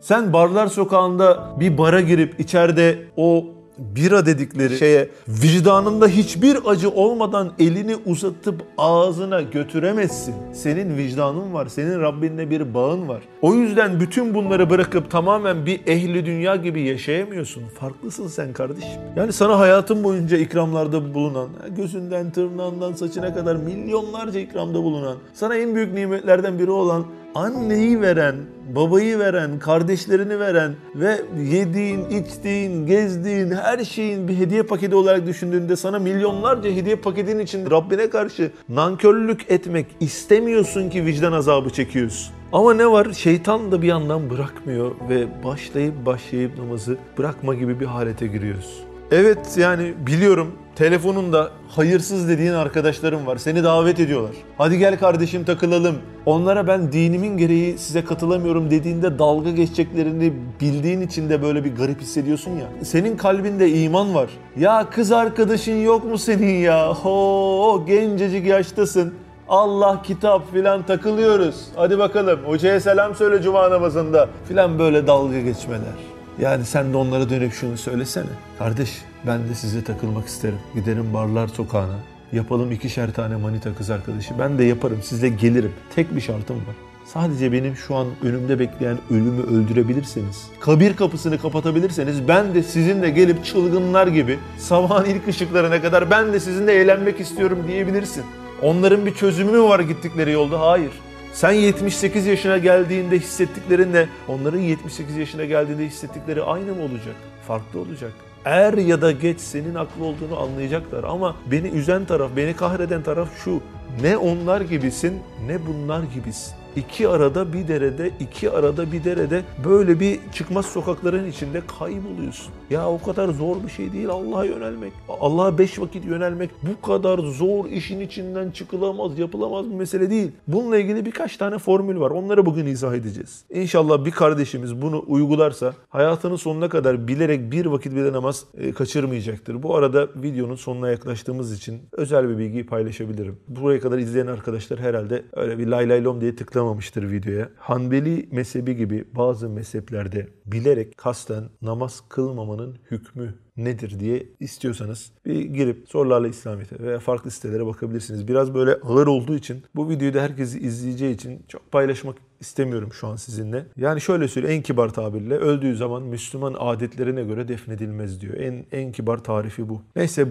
Sen 0.00 0.32
barlar 0.32 0.66
sokağında 0.66 1.50
bir 1.60 1.78
bara 1.78 2.00
girip 2.00 2.40
içeride 2.40 2.98
o 3.16 3.44
bira 3.78 4.26
dedikleri 4.26 4.78
şeye 4.78 5.08
vicdanında 5.28 6.08
hiçbir 6.08 6.58
acı 6.66 6.90
olmadan 6.90 7.52
elini 7.58 7.96
uzatıp 8.06 8.62
ağzına 8.78 9.42
götüremezsin. 9.42 10.34
Senin 10.52 10.96
vicdanın 10.96 11.54
var, 11.54 11.66
senin 11.66 12.00
Rabbinle 12.00 12.50
bir 12.50 12.74
bağın 12.74 13.08
var. 13.08 13.22
O 13.42 13.54
yüzden 13.54 14.00
bütün 14.00 14.34
bunları 14.34 14.70
bırakıp 14.70 15.10
tamamen 15.10 15.66
bir 15.66 15.80
ehli 15.86 16.26
dünya 16.26 16.56
gibi 16.56 16.80
yaşayamıyorsun. 16.82 17.62
Farklısın 17.80 18.26
sen 18.26 18.52
kardeşim. 18.52 19.00
Yani 19.16 19.32
sana 19.32 19.58
hayatın 19.58 20.04
boyunca 20.04 20.36
ikramlarda 20.36 21.14
bulunan, 21.14 21.48
gözünden, 21.76 22.30
tırnağından, 22.30 22.92
saçına 22.92 23.34
kadar 23.34 23.56
milyonlarca 23.56 24.40
ikramda 24.40 24.82
bulunan, 24.82 25.16
sana 25.34 25.56
en 25.56 25.74
büyük 25.74 25.94
nimetlerden 25.94 26.58
biri 26.58 26.70
olan 26.70 27.04
anneyi 27.34 28.00
veren, 28.00 28.34
babayı 28.76 29.18
veren, 29.18 29.58
kardeşlerini 29.58 30.40
veren 30.40 30.74
ve 30.94 31.20
yediğin, 31.42 32.04
içtiğin, 32.04 32.86
gezdiğin 32.86 33.50
her 33.50 33.84
şeyin 33.84 34.28
bir 34.28 34.38
hediye 34.38 34.62
paketi 34.62 34.94
olarak 34.94 35.26
düşündüğünde 35.26 35.76
sana 35.76 35.98
milyonlarca 35.98 36.70
hediye 36.70 36.96
paketin 36.96 37.38
için 37.38 37.70
Rabbine 37.70 38.10
karşı 38.10 38.50
nankörlük 38.68 39.50
etmek 39.50 39.86
istemiyorsun 40.00 40.90
ki 40.90 41.06
vicdan 41.06 41.32
azabı 41.32 41.70
çekiyorsun. 41.70 42.34
Ama 42.52 42.74
ne 42.74 42.90
var? 42.90 43.12
Şeytan 43.12 43.72
da 43.72 43.82
bir 43.82 43.86
yandan 43.86 44.30
bırakmıyor 44.30 44.90
ve 45.08 45.44
başlayıp 45.44 46.06
başlayıp 46.06 46.58
namazı 46.58 46.96
bırakma 47.18 47.54
gibi 47.54 47.80
bir 47.80 47.86
halete 47.86 48.26
giriyoruz. 48.26 48.82
Evet 49.10 49.56
yani 49.56 49.94
biliyorum 50.06 50.52
telefonunda 50.78 51.50
hayırsız 51.68 52.28
dediğin 52.28 52.52
arkadaşlarım 52.52 53.26
var. 53.26 53.36
Seni 53.36 53.64
davet 53.64 54.00
ediyorlar. 54.00 54.32
Hadi 54.58 54.78
gel 54.78 54.98
kardeşim 54.98 55.44
takılalım. 55.44 55.96
Onlara 56.26 56.66
ben 56.66 56.92
dinimin 56.92 57.36
gereği 57.36 57.78
size 57.78 58.04
katılamıyorum 58.04 58.70
dediğinde 58.70 59.18
dalga 59.18 59.50
geçeceklerini 59.50 60.32
bildiğin 60.60 61.00
için 61.00 61.30
de 61.30 61.42
böyle 61.42 61.64
bir 61.64 61.76
garip 61.76 62.00
hissediyorsun 62.00 62.50
ya. 62.50 62.84
Senin 62.84 63.16
kalbinde 63.16 63.70
iman 63.70 64.14
var. 64.14 64.30
Ya 64.56 64.90
kız 64.90 65.12
arkadaşın 65.12 65.76
yok 65.76 66.04
mu 66.04 66.18
senin 66.18 66.54
ya? 66.54 66.94
Ho 66.94 67.84
gencecik 67.86 68.46
yaştasın. 68.46 69.14
Allah 69.48 70.02
kitap 70.02 70.52
filan 70.52 70.82
takılıyoruz. 70.82 71.64
Hadi 71.76 71.98
bakalım 71.98 72.40
hocaya 72.46 72.80
selam 72.80 73.14
söyle 73.14 73.42
cuma 73.42 73.70
namazında 73.70 74.28
filan 74.48 74.78
böyle 74.78 75.06
dalga 75.06 75.40
geçmeler. 75.40 75.98
Yani 76.40 76.64
sen 76.64 76.92
de 76.92 76.96
onlara 76.96 77.30
dönüp 77.30 77.52
şunu 77.52 77.76
söylesene. 77.76 78.30
Kardeş 78.58 79.07
ben 79.26 79.48
de 79.48 79.54
size 79.54 79.84
takılmak 79.84 80.26
isterim. 80.26 80.58
Giderim 80.74 81.14
barlar 81.14 81.48
sokağına. 81.48 81.98
Yapalım 82.32 82.72
ikişer 82.72 83.12
tane 83.12 83.36
manita 83.36 83.74
kız 83.74 83.90
arkadaşı. 83.90 84.38
Ben 84.38 84.58
de 84.58 84.64
yaparım 84.64 84.98
sizle 85.02 85.28
gelirim. 85.28 85.72
Tek 85.94 86.16
bir 86.16 86.20
şartım 86.20 86.56
var. 86.56 86.74
Sadece 87.04 87.52
benim 87.52 87.76
şu 87.76 87.94
an 87.94 88.06
önümde 88.22 88.58
bekleyen 88.58 88.98
ölümü 89.10 89.42
öldürebilirseniz, 89.42 90.46
kabir 90.60 90.96
kapısını 90.96 91.38
kapatabilirseniz 91.38 92.28
ben 92.28 92.54
de 92.54 92.62
sizinle 92.62 93.10
gelip 93.10 93.44
çılgınlar 93.44 94.06
gibi 94.06 94.38
sabahın 94.58 95.04
ilk 95.04 95.28
ışıklarına 95.28 95.82
kadar 95.82 96.10
ben 96.10 96.32
de 96.32 96.40
sizinle 96.40 96.72
eğlenmek 96.72 97.20
istiyorum 97.20 97.64
diyebilirsin. 97.68 98.24
Onların 98.62 99.06
bir 99.06 99.14
çözümü 99.14 99.52
mü 99.52 99.62
var 99.62 99.80
gittikleri 99.80 100.32
yolda? 100.32 100.60
Hayır. 100.60 100.92
Sen 101.32 101.52
78 101.52 102.26
yaşına 102.26 102.58
geldiğinde 102.58 103.18
hissettiklerinle 103.18 104.08
onların 104.28 104.58
78 104.58 105.16
yaşına 105.16 105.44
geldiğinde 105.44 105.86
hissettikleri 105.86 106.42
aynı 106.42 106.74
mı 106.74 106.82
olacak? 106.82 107.16
Farklı 107.46 107.80
olacak. 107.80 108.12
Er 108.48 108.72
ya 108.72 109.02
da 109.02 109.12
geç 109.12 109.40
senin 109.40 109.74
haklı 109.74 110.04
olduğunu 110.04 110.38
anlayacaklar 110.40 111.04
ama 111.04 111.36
beni 111.50 111.68
üzen 111.68 112.04
taraf, 112.04 112.30
beni 112.36 112.56
kahreden 112.56 113.02
taraf 113.02 113.28
şu. 113.44 113.60
Ne 114.02 114.16
onlar 114.16 114.60
gibisin 114.60 115.20
ne 115.46 115.66
bunlar 115.66 116.02
gibisin. 116.14 116.57
İki 116.76 117.08
arada 117.08 117.52
bir 117.52 117.68
derede, 117.68 118.10
iki 118.20 118.50
arada 118.50 118.92
bir 118.92 119.04
derede 119.04 119.42
böyle 119.64 120.00
bir 120.00 120.18
çıkmaz 120.32 120.66
sokakların 120.66 121.30
içinde 121.30 121.62
kayboluyorsun. 121.78 122.52
Ya 122.70 122.90
o 122.90 123.02
kadar 123.02 123.28
zor 123.28 123.56
bir 123.66 123.70
şey 123.70 123.92
değil 123.92 124.08
Allah'a 124.08 124.44
yönelmek. 124.44 124.92
Allah'a 125.20 125.58
beş 125.58 125.80
vakit 125.80 126.04
yönelmek 126.04 126.50
bu 126.62 126.86
kadar 126.86 127.18
zor 127.18 127.66
işin 127.66 128.00
içinden 128.00 128.50
çıkılamaz, 128.50 129.18
yapılamaz 129.18 129.70
bir 129.70 129.74
mesele 129.74 130.10
değil. 130.10 130.30
Bununla 130.48 130.78
ilgili 130.78 131.06
birkaç 131.06 131.36
tane 131.36 131.58
formül 131.58 132.00
var. 132.00 132.10
Onları 132.10 132.46
bugün 132.46 132.66
izah 132.66 132.94
edeceğiz. 132.94 133.44
İnşallah 133.50 134.04
bir 134.04 134.10
kardeşimiz 134.10 134.82
bunu 134.82 135.04
uygularsa 135.06 135.74
hayatının 135.88 136.36
sonuna 136.36 136.68
kadar 136.68 137.08
bilerek 137.08 137.52
bir 137.52 137.66
vakit 137.66 137.92
bile 137.92 138.12
namaz 138.12 138.44
e, 138.58 138.72
kaçırmayacaktır. 138.72 139.62
Bu 139.62 139.76
arada 139.76 140.08
videonun 140.16 140.54
sonuna 140.54 140.90
yaklaştığımız 140.90 141.52
için 141.52 141.80
özel 141.92 142.28
bir 142.28 142.38
bilgiyi 142.38 142.66
paylaşabilirim. 142.66 143.36
Buraya 143.48 143.80
kadar 143.80 143.98
izleyen 143.98 144.26
arkadaşlar 144.26 144.78
herhalde 144.78 145.22
öyle 145.32 145.58
bir 145.58 145.66
lay 145.66 145.88
lay 145.88 146.04
lom 146.04 146.20
diye 146.20 146.36
tıklamamıştır 146.58 147.10
videoya. 147.10 147.48
Hanbeli 147.56 148.28
mezhebi 148.32 148.76
gibi 148.76 149.04
bazı 149.12 149.48
mezheplerde 149.48 150.28
bilerek 150.46 150.96
kasten 150.96 151.44
namaz 151.62 152.02
kılmamanın 152.08 152.78
hükmü 152.90 153.34
nedir 153.58 154.00
diye 154.00 154.26
istiyorsanız 154.40 155.12
bir 155.26 155.40
girip 155.40 155.88
sorularla 155.88 156.28
İslamiyet'e 156.28 156.78
veya 156.78 156.98
farklı 156.98 157.30
sitelere 157.30 157.66
bakabilirsiniz. 157.66 158.28
Biraz 158.28 158.54
böyle 158.54 158.74
ağır 158.74 159.06
olduğu 159.06 159.36
için 159.36 159.62
bu 159.76 159.90
videoyu 159.90 160.14
da 160.14 160.22
herkes 160.22 160.54
izleyeceği 160.54 161.14
için 161.14 161.42
çok 161.48 161.72
paylaşmak 161.72 162.16
istemiyorum 162.40 162.92
şu 162.92 163.06
an 163.06 163.16
sizinle. 163.16 163.66
Yani 163.76 164.00
şöyle 164.00 164.28
söyleyeyim 164.28 164.58
en 164.58 164.62
kibar 164.62 164.88
tabirle 164.88 165.34
öldüğü 165.34 165.76
zaman 165.76 166.02
Müslüman 166.02 166.56
adetlerine 166.58 167.22
göre 167.22 167.48
defnedilmez 167.48 168.20
diyor. 168.20 168.34
En 168.34 168.64
en 168.72 168.92
kibar 168.92 169.18
tarifi 169.18 169.68
bu. 169.68 169.82
Neyse 169.96 170.26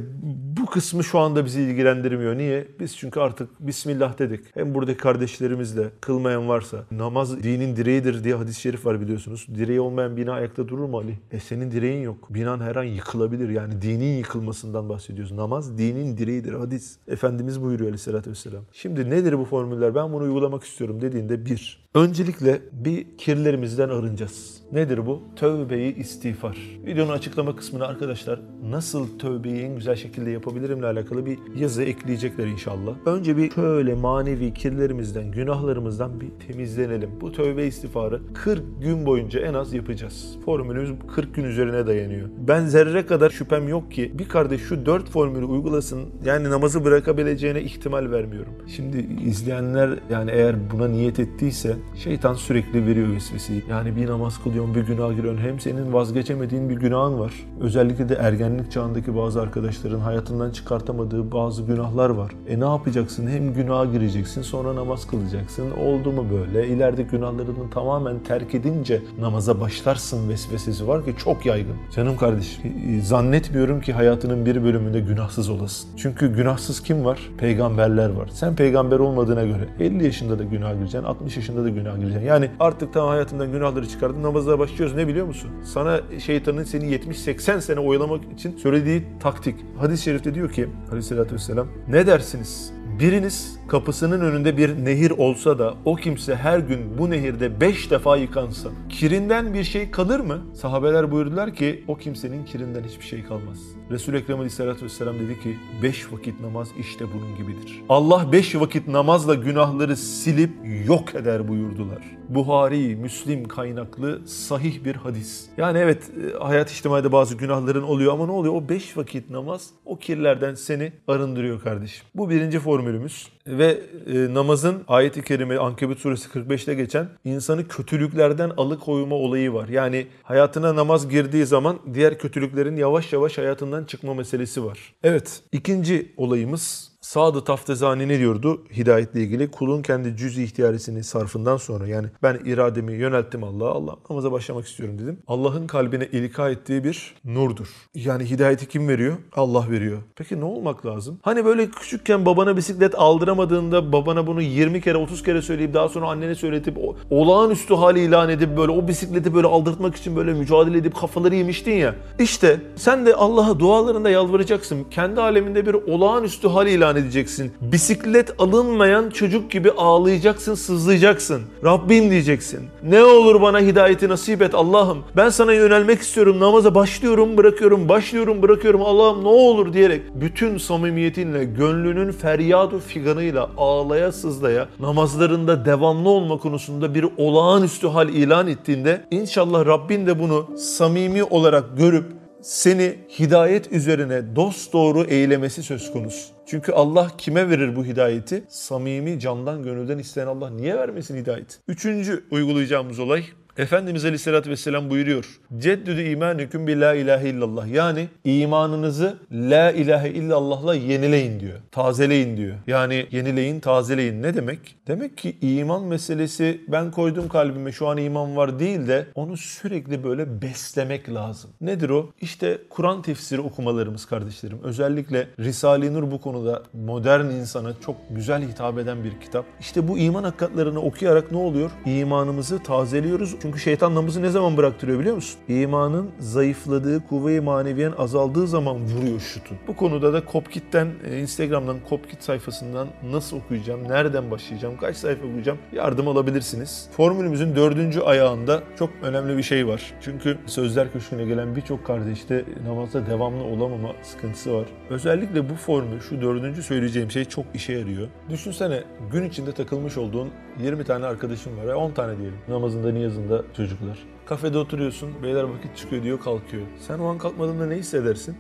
bu 0.57 0.65
kısmı 0.65 1.03
şu 1.03 1.19
anda 1.19 1.45
bizi 1.45 1.61
ilgilendirmiyor. 1.61 2.37
Niye? 2.37 2.67
Biz 2.79 2.97
çünkü 2.97 3.19
artık 3.19 3.67
Bismillah 3.67 4.19
dedik. 4.19 4.45
Hem 4.53 4.75
buradaki 4.75 4.97
kardeşlerimiz 4.97 5.77
de 5.77 5.89
kılmayan 6.01 6.49
varsa 6.49 6.85
namaz 6.91 7.43
dinin 7.43 7.75
direğidir 7.75 8.23
diye 8.23 8.35
hadis-i 8.35 8.61
şerif 8.61 8.85
var 8.85 9.01
biliyorsunuz. 9.01 9.47
Direği 9.55 9.81
olmayan 9.81 10.17
bina 10.17 10.33
ayakta 10.33 10.67
durur 10.67 10.85
mu 10.85 10.97
Ali? 10.97 11.19
E 11.31 11.39
senin 11.39 11.71
direğin 11.71 12.01
yok. 12.01 12.33
Binan 12.33 12.59
her 12.59 12.75
an 12.75 12.83
yıkılabilir. 13.17 13.49
Yani 13.49 13.81
dinin 13.81 14.17
yıkılmasından 14.17 14.89
bahsediyoruz. 14.89 15.31
Namaz 15.31 15.77
dinin 15.77 16.17
direğidir. 16.17 16.53
Hadis. 16.53 16.97
Efendimiz 17.07 17.61
buyuruyor 17.61 17.87
aleyhissalatü 17.89 18.29
vesselam. 18.29 18.63
Şimdi 18.73 19.09
nedir 19.09 19.39
bu 19.39 19.45
formüller? 19.45 19.95
Ben 19.95 20.13
bunu 20.13 20.23
uygulamak 20.23 20.63
istiyorum 20.63 21.01
dediğinde 21.01 21.45
bir. 21.45 21.86
Öncelikle 21.97 22.61
bir 22.71 23.17
kirlerimizden 23.17 23.89
arınacağız. 23.89 24.57
Nedir 24.71 25.05
bu? 25.05 25.21
Tövbeyi 25.35 25.95
istiğfar. 25.95 26.57
Videonun 26.85 27.11
açıklama 27.11 27.55
kısmına 27.55 27.85
arkadaşlar 27.85 28.39
nasıl 28.69 29.19
tövbeyi 29.19 29.61
en 29.61 29.75
güzel 29.75 29.95
şekilde 29.95 30.31
yapabilirimle 30.31 30.85
alakalı 30.85 31.25
bir 31.25 31.39
yazı 31.55 31.83
ekleyecekler 31.83 32.47
inşallah. 32.47 32.95
Önce 33.05 33.37
bir 33.37 33.51
şöyle 33.51 33.93
manevi 33.93 34.53
kirlerimizden, 34.53 35.31
günahlarımızdan 35.31 36.21
bir 36.21 36.29
temizlenelim. 36.47 37.09
Bu 37.21 37.31
tövbe 37.31 37.65
istiğfarı 37.65 38.21
40 38.33 38.63
gün 38.81 39.05
boyunca 39.05 39.39
en 39.39 39.53
az 39.53 39.73
yapacağız. 39.73 40.37
Formülümüz 40.45 40.91
40 41.15 41.35
gün 41.35 41.43
üzerine 41.43 41.87
dayanıyor. 41.87 42.29
Ben 42.47 42.65
zerre 42.65 43.05
kadar 43.05 43.29
şüphem 43.29 43.67
yok 43.67 43.91
ki 43.91 44.11
bir 44.19 44.29
kardeş 44.29 44.61
şu 44.61 44.85
4 44.85 45.09
formülü 45.09 45.45
uygulasın 45.45 46.05
yani 46.25 46.49
namazı 46.49 46.85
bırakabileceğine 46.85 47.61
ihtimal 47.61 48.11
vermiyorum. 48.11 48.53
Şimdi 48.75 49.07
izleyenler 49.25 49.99
yani 50.09 50.31
eğer 50.31 50.71
buna 50.71 50.87
niyet 50.87 51.19
ettiyse 51.19 51.75
şeytan 51.95 52.33
sürekli 52.33 52.85
veriyor 52.87 53.07
vesveseyi. 53.09 53.63
Yani 53.69 53.95
bir 53.95 54.07
namaz 54.07 54.43
kılıyorsun, 54.43 54.75
bir 54.75 54.81
günah 54.81 55.15
giriyorsun. 55.15 55.41
Hem 55.41 55.59
senin 55.59 55.93
vazgeçemediğin 55.93 56.69
bir 56.69 56.75
günahın 56.75 57.19
var. 57.19 57.33
Özellikle 57.61 58.09
de 58.09 58.15
ergenlik 58.15 58.71
çağındaki 58.71 59.15
bazı 59.15 59.41
arkadaşların 59.41 59.99
hayatından 59.99 60.51
çıkartamadığı 60.51 61.31
bazı 61.31 61.63
günahlar 61.63 62.09
var. 62.09 62.31
E 62.47 62.59
ne 62.59 62.65
yapacaksın? 62.65 63.27
Hem 63.27 63.53
günaha 63.53 63.91
gireceksin, 63.91 64.41
sonra 64.41 64.75
namaz 64.75 65.07
kılacaksın. 65.07 65.71
Oldu 65.71 66.11
mu 66.11 66.25
böyle? 66.31 66.67
İleride 66.67 67.03
günahlarını 67.03 67.69
tamamen 67.73 68.19
terk 68.19 68.55
edince 68.55 69.01
namaza 69.19 69.59
başlarsın 69.61 70.29
vesvesesi 70.29 70.87
var 70.87 71.05
ki 71.05 71.15
çok 71.17 71.45
yaygın. 71.45 71.75
Canım 71.95 72.17
kardeşim, 72.17 72.61
zannetmiyorum 73.03 73.81
ki 73.81 73.93
hayatının 73.93 74.45
bir 74.45 74.63
bölümünde 74.63 74.99
günahsız 74.99 75.49
olasın. 75.49 75.89
Çünkü 75.97 76.35
günahsız 76.35 76.83
kim 76.83 77.05
var? 77.05 77.19
Peygamberler 77.37 78.09
var. 78.09 78.29
Sen 78.33 78.55
peygamber 78.55 78.99
olmadığına 78.99 79.43
göre 79.43 79.67
50 79.79 80.03
yaşında 80.03 80.39
da 80.39 80.43
günah 80.43 80.73
gireceksin, 80.73 81.03
60 81.03 81.37
yaşında 81.37 81.63
da 81.63 81.69
günah 81.77 81.95
gireceksin. 81.95 82.27
Yani 82.27 82.49
artık 82.59 82.93
tam 82.93 83.07
hayatından 83.07 83.51
günahları 83.51 83.87
çıkardın, 83.87 84.23
namaza 84.23 84.59
başlıyoruz. 84.59 84.95
Ne 84.95 85.07
biliyor 85.07 85.25
musun? 85.27 85.51
Sana 85.63 86.01
şeytanın 86.19 86.63
seni 86.63 86.85
70-80 86.85 87.61
sene 87.61 87.79
oyalamak 87.79 88.31
için 88.33 88.57
söylediği 88.57 89.03
taktik. 89.19 89.55
Hadis-i 89.79 90.03
şerifte 90.03 90.35
diyor 90.35 90.51
ki 90.51 90.69
aleyhissalatü 90.87 91.35
vesselam 91.35 91.67
ne 91.87 92.07
dersiniz? 92.07 92.76
Biriniz 92.99 93.59
kapısının 93.67 94.21
önünde 94.21 94.57
bir 94.57 94.85
nehir 94.85 95.11
olsa 95.11 95.59
da 95.59 95.73
o 95.85 95.95
kimse 95.95 96.35
her 96.35 96.59
gün 96.59 96.97
bu 96.97 97.09
nehirde 97.09 97.61
beş 97.61 97.91
defa 97.91 98.17
yıkansa 98.17 98.69
kirinden 98.89 99.53
bir 99.53 99.63
şey 99.63 99.91
kalır 99.91 100.19
mı? 100.19 100.45
Sahabeler 100.53 101.11
buyurdular 101.11 101.53
ki 101.55 101.83
o 101.87 101.95
kimsenin 101.95 102.45
kirinden 102.45 102.83
hiçbir 102.83 103.05
şey 103.05 103.23
kalmaz. 103.23 103.57
Resul-i 103.91 104.17
Ekrem 104.17 104.37
Aleyhisselatü 104.37 104.85
Vesselam 104.85 105.19
dedi 105.19 105.39
ki 105.39 105.57
beş 105.83 106.13
vakit 106.13 106.41
namaz 106.41 106.67
işte 106.79 107.05
bunun 107.13 107.35
gibidir. 107.37 107.83
Allah 107.89 108.31
beş 108.31 108.55
vakit 108.55 108.87
namazla 108.87 109.33
günahları 109.33 109.97
silip 109.97 110.51
yok 110.87 111.15
eder 111.15 111.47
buyurdular. 111.47 112.17
Buhari, 112.29 112.95
Müslim 112.95 113.47
kaynaklı 113.47 114.21
sahih 114.27 114.85
bir 114.85 114.95
hadis. 114.95 115.45
Yani 115.57 115.77
evet 115.77 116.11
e, 116.35 116.43
hayat 116.43 116.71
içtimaide 116.71 117.11
bazı 117.11 117.35
günahların 117.35 117.83
oluyor 117.83 118.13
ama 118.13 118.25
ne 118.25 118.31
oluyor? 118.31 118.53
O 118.53 118.69
beş 118.69 118.97
vakit 118.97 119.29
namaz 119.29 119.69
o 119.85 119.99
kirlerden 119.99 120.55
seni 120.55 120.93
arındırıyor 121.07 121.61
kardeşim. 121.61 122.05
Bu 122.15 122.29
birinci 122.29 122.59
formülümüz 122.87 123.27
ve 123.47 123.79
e, 124.07 124.33
namazın 124.33 124.83
ayet-i 124.87 125.23
kerime 125.23 125.57
Ankebut 125.57 125.99
suresi 125.99 126.29
45'te 126.29 126.73
geçen 126.73 127.09
insanı 127.25 127.67
kötülüklerden 127.67 128.51
alıkoyma 128.57 129.15
olayı 129.15 129.53
var. 129.53 129.67
Yani 129.67 130.07
hayatına 130.23 130.75
namaz 130.75 131.09
girdiği 131.09 131.45
zaman 131.45 131.79
diğer 131.93 132.19
kötülüklerin 132.19 132.75
yavaş 132.75 133.13
yavaş 133.13 133.37
hayatından 133.37 133.85
çıkma 133.85 134.13
meselesi 134.13 134.65
var. 134.65 134.93
Evet 135.03 135.41
ikinci 135.51 136.13
olayımız 136.17 136.91
Sadı 137.07 137.43
Taftezani 137.43 138.07
ne 138.07 138.19
diyordu 138.19 138.61
hidayetle 138.77 139.21
ilgili? 139.21 139.51
Kulun 139.51 139.81
kendi 139.81 140.17
cüz 140.17 140.37
ihtiyarisini 140.37 141.03
sarfından 141.03 141.57
sonra 141.57 141.87
yani 141.87 142.07
ben 142.23 142.39
irademi 142.45 142.93
yönelttim 142.93 143.43
Allah'a. 143.43 143.71
Allah 143.71 143.95
namaza 144.09 144.31
başlamak 144.31 144.67
istiyorum 144.67 144.99
dedim. 144.99 145.19
Allah'ın 145.27 145.67
kalbine 145.67 146.05
ilka 146.11 146.49
ettiği 146.49 146.83
bir 146.83 147.15
nurdur. 147.25 147.67
Yani 147.95 148.29
hidayeti 148.29 148.67
kim 148.67 148.87
veriyor? 148.87 149.15
Allah 149.35 149.65
veriyor. 149.69 149.97
Peki 150.15 150.39
ne 150.39 150.45
olmak 150.45 150.85
lazım? 150.85 151.19
Hani 151.21 151.45
böyle 151.45 151.69
küçükken 151.69 152.25
babana 152.25 152.57
bisiklet 152.57 152.95
aldıramadığında 152.95 153.91
babana 153.93 154.27
bunu 154.27 154.41
20 154.41 154.81
kere 154.81 154.97
30 154.97 155.23
kere 155.23 155.41
söyleyip 155.41 155.73
daha 155.73 155.89
sonra 155.89 156.07
annene 156.09 156.35
söyletip 156.35 156.77
o- 156.77 156.95
olağanüstü 157.09 157.75
hali 157.75 157.99
ilan 157.99 158.29
edip 158.29 158.57
böyle 158.57 158.71
o 158.71 158.87
bisikleti 158.87 159.33
böyle 159.33 159.47
aldırtmak 159.47 159.95
için 159.95 160.15
böyle 160.15 160.33
mücadele 160.33 160.77
edip 160.77 160.95
kafaları 160.95 161.35
yemiştin 161.35 161.75
ya. 161.75 161.95
İşte 162.19 162.61
sen 162.75 163.05
de 163.05 163.15
Allah'a 163.15 163.59
dualarında 163.59 164.09
yalvaracaksın. 164.09 164.85
Kendi 164.91 165.21
aleminde 165.21 165.65
bir 165.65 165.73
olağanüstü 165.73 166.47
hal 166.47 166.67
ilan 166.67 166.96
edeceksin. 166.97 167.51
Bisiklet 167.61 168.33
alınmayan 168.39 169.09
çocuk 169.09 169.51
gibi 169.51 169.71
ağlayacaksın, 169.71 170.55
sızlayacaksın. 170.55 171.41
Rabbim 171.63 172.11
diyeceksin. 172.11 172.59
Ne 172.83 173.03
olur 173.03 173.41
bana 173.41 173.59
hidayeti 173.59 174.09
nasip 174.09 174.41
et 174.41 174.55
Allah'ım. 174.55 174.97
Ben 175.15 175.29
sana 175.29 175.53
yönelmek 175.53 176.01
istiyorum. 176.01 176.39
Namaza 176.39 176.75
başlıyorum, 176.75 177.37
bırakıyorum, 177.37 177.89
başlıyorum, 177.89 178.41
bırakıyorum. 178.41 178.81
Allah'ım 178.81 179.23
ne 179.23 179.27
olur 179.27 179.73
diyerek 179.73 180.01
bütün 180.15 180.57
samimiyetinle, 180.57 181.45
gönlünün 181.45 182.11
feryadu 182.11 182.79
figanıyla 182.79 183.49
ağlaya 183.57 184.11
sızlaya 184.11 184.67
namazlarında 184.79 185.65
devamlı 185.65 186.09
olma 186.09 186.37
konusunda 186.37 186.95
bir 186.95 187.05
olağanüstü 187.17 187.87
hal 187.87 188.09
ilan 188.09 188.47
ettiğinde 188.47 189.01
inşallah 189.11 189.65
Rabbin 189.65 190.05
de 190.07 190.19
bunu 190.19 190.57
samimi 190.57 191.23
olarak 191.23 191.77
görüp 191.77 192.05
seni 192.47 192.95
hidayet 193.19 193.71
üzerine 193.71 194.35
dost 194.35 194.73
doğru 194.73 195.03
eylemesi 195.03 195.63
söz 195.63 195.91
konusu. 195.91 196.27
Çünkü 196.45 196.71
Allah 196.71 197.11
kime 197.17 197.49
verir 197.49 197.75
bu 197.75 197.85
hidayeti? 197.85 198.43
Samimi, 198.49 199.19
candan, 199.19 199.63
gönülden 199.63 199.97
isteyen 199.97 200.27
Allah 200.27 200.49
niye 200.49 200.77
vermesin 200.77 201.17
hidayeti? 201.17 201.55
Üçüncü 201.67 202.23
uygulayacağımız 202.31 202.99
olay 202.99 203.23
Efendimiz 203.57 204.05
Aleyhisselatü 204.05 204.49
Vesselam 204.49 204.89
buyuruyor. 204.89 205.39
Ceddüdü 205.57 206.03
imanüküm 206.03 206.67
bi 206.67 206.79
la 206.79 206.93
ilahe 206.93 207.29
illallah. 207.29 207.67
Yani 207.67 208.07
imanınızı 208.23 209.17
la 209.31 209.71
ilahe 209.71 210.09
illallah'la 210.09 210.75
yenileyin 210.75 211.39
diyor. 211.39 211.59
Tazeleyin 211.71 212.37
diyor. 212.37 212.55
Yani 212.67 213.07
yenileyin, 213.11 213.59
tazeleyin. 213.59 214.23
Ne 214.23 214.35
demek? 214.35 214.75
Demek 214.87 215.17
ki 215.17 215.37
iman 215.41 215.83
meselesi 215.83 216.61
ben 216.67 216.91
koydum 216.91 217.27
kalbime 217.27 217.71
şu 217.71 217.87
an 217.87 217.97
iman 217.97 218.35
var 218.35 218.59
değil 218.59 218.87
de 218.87 219.07
onu 219.15 219.37
sürekli 219.37 220.03
böyle 220.03 220.41
beslemek 220.41 221.13
lazım. 221.13 221.49
Nedir 221.61 221.89
o? 221.89 222.09
İşte 222.21 222.57
Kur'an 222.69 223.01
tefsiri 223.01 223.41
okumalarımız 223.41 224.05
kardeşlerim. 224.05 224.59
Özellikle 224.63 225.27
Risale-i 225.39 225.93
Nur 225.93 226.11
bu 226.11 226.21
konuda 226.21 226.63
modern 226.73 227.25
insana 227.25 227.73
çok 227.85 227.95
güzel 228.09 228.49
hitap 228.49 228.77
eden 228.77 229.03
bir 229.03 229.19
kitap. 229.21 229.45
İşte 229.59 229.87
bu 229.87 229.97
iman 229.97 230.23
hakikatlerini 230.23 230.79
okuyarak 230.79 231.31
ne 231.31 231.37
oluyor? 231.37 231.71
İmanımızı 231.85 232.63
tazeliyoruz. 232.63 233.35
Çünkü 233.41 233.46
şeytan 233.55 233.95
namazı 233.95 234.21
ne 234.21 234.29
zaman 234.29 234.57
bıraktırıyor 234.57 234.99
biliyor 234.99 235.15
musun? 235.15 235.39
İmanın 235.47 236.09
zayıfladığı, 236.19 237.07
kuvve-i 237.07 237.41
maneviyen 237.41 237.93
azaldığı 237.97 238.47
zaman 238.47 238.75
vuruyor 238.75 239.19
şutu. 239.19 239.55
Bu 239.67 239.75
konuda 239.75 240.13
da 240.13 240.25
Kopkit'ten, 240.25 240.87
e, 241.09 241.19
Instagram'dan 241.19 241.77
Kopkit 241.89 242.23
sayfasından 242.23 242.87
nasıl 243.11 243.37
okuyacağım, 243.37 243.89
nereden 243.89 244.31
başlayacağım, 244.31 244.77
kaç 244.77 244.95
sayfa 244.97 245.27
okuyacağım 245.27 245.57
yardım 245.73 246.07
alabilirsiniz. 246.07 246.89
Formülümüzün 246.97 247.55
dördüncü 247.55 248.01
ayağında 248.01 248.63
çok 248.79 248.89
önemli 249.01 249.37
bir 249.37 249.43
şey 249.43 249.67
var. 249.67 249.93
Çünkü 250.01 250.37
Sözler 250.45 250.91
Köşkü'ne 250.93 251.25
gelen 251.25 251.55
birçok 251.55 251.85
kardeşte 251.85 252.45
namazda 252.67 253.05
devamlı 253.05 253.43
olamama 253.43 253.93
sıkıntısı 254.03 254.53
var. 254.53 254.65
Özellikle 254.89 255.49
bu 255.49 255.53
formül, 255.53 255.99
şu 255.99 256.21
dördüncü 256.21 256.63
söyleyeceğim 256.63 257.11
şey 257.11 257.25
çok 257.25 257.45
işe 257.53 257.73
yarıyor. 257.73 258.07
Düşünsene 258.29 258.83
gün 259.11 259.23
içinde 259.23 259.51
takılmış 259.51 259.97
olduğun 259.97 260.29
20 260.63 260.83
tane 260.83 261.05
arkadaşın 261.05 261.57
var 261.57 261.63
ya 261.63 261.77
10 261.77 261.91
tane 261.91 262.17
diyelim. 262.17 262.37
Namazında, 262.47 262.91
niyazında 262.91 263.36
çocuklar. 263.57 263.97
Kafede 264.25 264.57
oturuyorsun, 264.57 265.09
beyler 265.23 265.43
vakit 265.43 265.77
çıkıyor 265.77 266.03
diyor 266.03 266.19
kalkıyor. 266.19 266.63
Sen 266.79 266.99
o 266.99 267.05
an 267.05 267.17
kalkmadığında 267.17 267.65
ne 267.65 267.75
hissedersin? 267.75 268.37